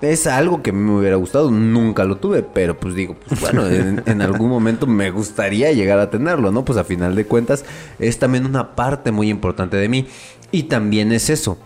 [0.00, 4.02] Es algo que me hubiera gustado, nunca lo tuve, pero pues digo, pues bueno, en,
[4.06, 6.64] en algún momento me gustaría llegar a tenerlo, ¿no?
[6.64, 7.66] Pues a final de cuentas
[7.98, 10.06] es también una parte muy importante de mí.
[10.52, 11.58] Y también es eso,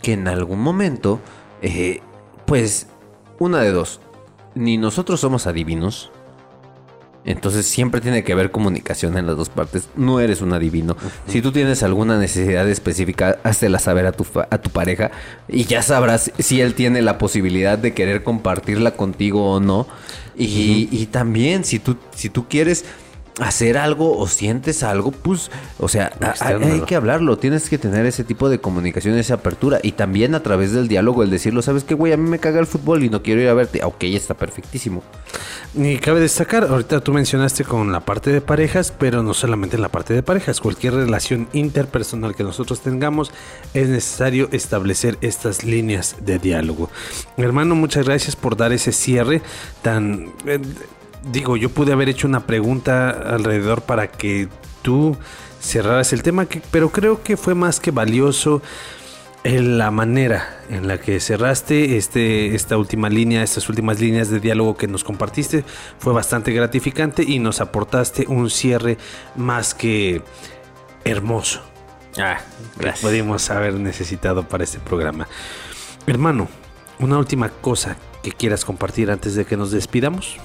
[0.00, 1.18] que en algún momento,
[1.62, 2.00] eh,
[2.46, 2.86] pues,
[3.40, 4.00] una de dos,
[4.54, 6.12] ni nosotros somos adivinos,
[7.24, 9.88] entonces siempre tiene que haber comunicación en las dos partes.
[9.96, 10.96] No eres un adivino.
[11.26, 15.10] Si tú tienes alguna necesidad específica, háztela saber a tu, a tu pareja
[15.48, 19.86] y ya sabrás si él tiene la posibilidad de querer compartirla contigo o no.
[20.36, 22.84] Y, y también si tú, si tú quieres
[23.40, 27.38] hacer algo o sientes algo, pues, o sea, hay, que hablarlo.
[27.38, 29.80] Tienes que tener ese tipo de comunicación, esa apertura.
[29.82, 32.12] Y también a través del diálogo, el decirlo, ¿sabes qué, güey?
[32.12, 33.82] A mí me caga el fútbol y no quiero ir a verte.
[33.82, 35.02] Ok, está perfectísimo.
[35.74, 39.82] Y cabe destacar, ahorita tú mencionaste con la parte de parejas, pero no solamente en
[39.82, 43.32] la parte de parejas, cualquier relación interpersonal que nosotros tengamos,
[43.72, 46.90] es necesario establecer estas líneas de diálogo.
[47.36, 49.42] Hermano, muchas gracias por dar ese cierre
[49.82, 50.32] tan...
[50.44, 50.60] eh,
[51.24, 54.48] digo, yo pude haber hecho una pregunta alrededor para que
[54.82, 55.16] tú
[55.60, 58.62] cerraras el tema, que- pero creo que fue más que valioso
[59.42, 64.38] en la manera en la que cerraste este, esta última línea, estas últimas líneas de
[64.38, 65.64] diálogo que nos compartiste,
[65.98, 68.98] fue bastante gratificante y nos aportaste un cierre
[69.36, 70.22] más que
[71.04, 71.62] hermoso.
[72.18, 72.38] Ah,
[72.78, 75.26] que pudimos haber necesitado para este programa.
[76.06, 76.48] Hermano,
[76.98, 80.36] una última cosa que quieras compartir antes de que nos despidamos.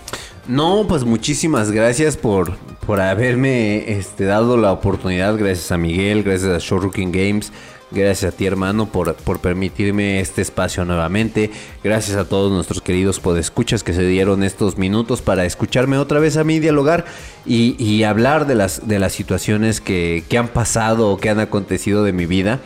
[0.47, 2.55] No, pues muchísimas gracias por,
[2.85, 5.35] por haberme este, dado la oportunidad.
[5.37, 7.51] Gracias a Miguel, gracias a Showrooking Games,
[7.89, 11.49] gracias a ti hermano por, por permitirme este espacio nuevamente.
[11.83, 16.37] Gracias a todos nuestros queridos podescuchas que se dieron estos minutos para escucharme otra vez
[16.37, 17.05] a mí dialogar
[17.43, 21.39] y, y hablar de las, de las situaciones que, que han pasado o que han
[21.39, 22.59] acontecido de mi vida.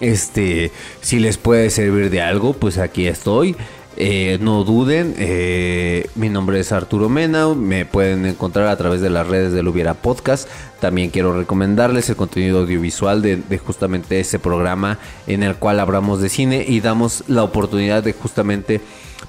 [0.00, 3.54] Este, si les puede servir de algo, pues aquí estoy.
[3.96, 9.10] Eh, no duden, eh, mi nombre es Arturo Mena, me pueden encontrar a través de
[9.10, 10.48] las redes del Hubiera Podcast.
[10.80, 16.20] También quiero recomendarles el contenido audiovisual de, de, justamente ese programa en el cual hablamos
[16.22, 18.80] de cine y damos la oportunidad de justamente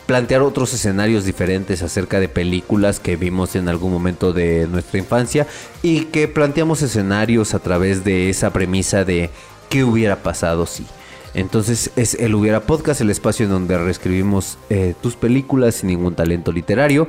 [0.06, 5.48] plantear otros escenarios diferentes acerca de películas que vimos en algún momento de nuestra infancia
[5.82, 9.32] y que planteamos escenarios a través de esa premisa de
[9.70, 10.86] qué hubiera pasado si.
[11.34, 16.16] Entonces es el Hubiera Podcast, el espacio en donde reescribimos eh, tus películas sin ningún
[16.16, 17.08] talento literario.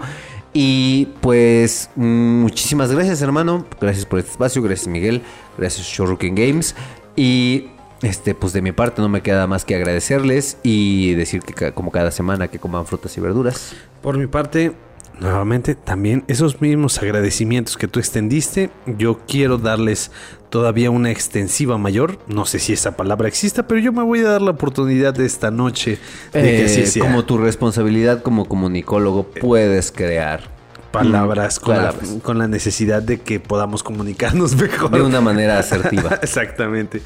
[0.52, 5.22] Y pues muchísimas gracias hermano, gracias por este espacio, gracias Miguel,
[5.56, 6.74] gracias Showrooking Games.
[7.16, 7.68] Y
[8.02, 11.90] este, pues de mi parte no me queda más que agradecerles y decir que como
[11.90, 13.74] cada semana que coman frutas y verduras.
[14.02, 14.72] Por mi parte,
[15.20, 20.10] nuevamente también esos mismos agradecimientos que tú extendiste, yo quiero darles
[20.51, 22.18] todavía una extensiva mayor.
[22.26, 25.24] No sé si esa palabra exista, pero yo me voy a dar la oportunidad de
[25.24, 25.98] esta noche
[26.32, 27.02] de que así eh, sea.
[27.02, 30.51] Como tu responsabilidad como comunicólogo puedes crear
[30.93, 34.90] palabras, con, La, con, La, necesidad de que podamos comunicarnos mejor.
[34.90, 36.18] De una manera asertiva.
[36.22, 37.01] Exactamente.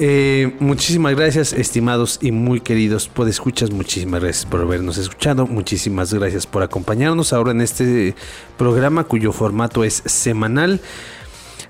[0.00, 5.46] Eh, muchísimas gracias, estimados y muy queridos escuchas Muchísimas gracias por habernos escuchado.
[5.46, 8.14] Muchísimas gracias por acompañarnos ahora en este
[8.56, 10.80] programa cuyo formato es semanal.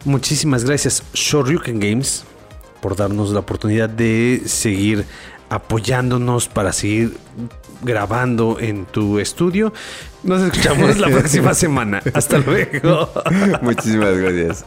[0.04, 2.24] Muchísimas gracias, Shoryuken Games,
[2.82, 5.06] por darnos la oportunidad de seguir
[5.48, 7.16] apoyándonos para seguir
[7.82, 9.72] grabando en tu estudio.
[10.22, 12.02] Nos escuchamos la próxima semana.
[12.12, 13.10] Hasta luego.
[13.62, 14.66] Muchísimas gracias.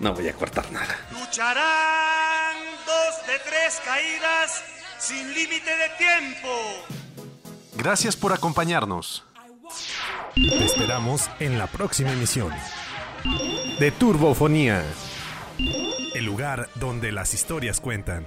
[0.00, 0.96] No voy a cortar nada.
[1.12, 2.19] Lucharán dos
[3.30, 4.64] de tres caídas
[4.98, 6.48] sin límite de tiempo.
[7.76, 9.24] Gracias por acompañarnos.
[10.34, 12.52] Te esperamos en la próxima emisión
[13.78, 14.82] de Turbofonía,
[16.14, 18.26] el lugar donde las historias cuentan.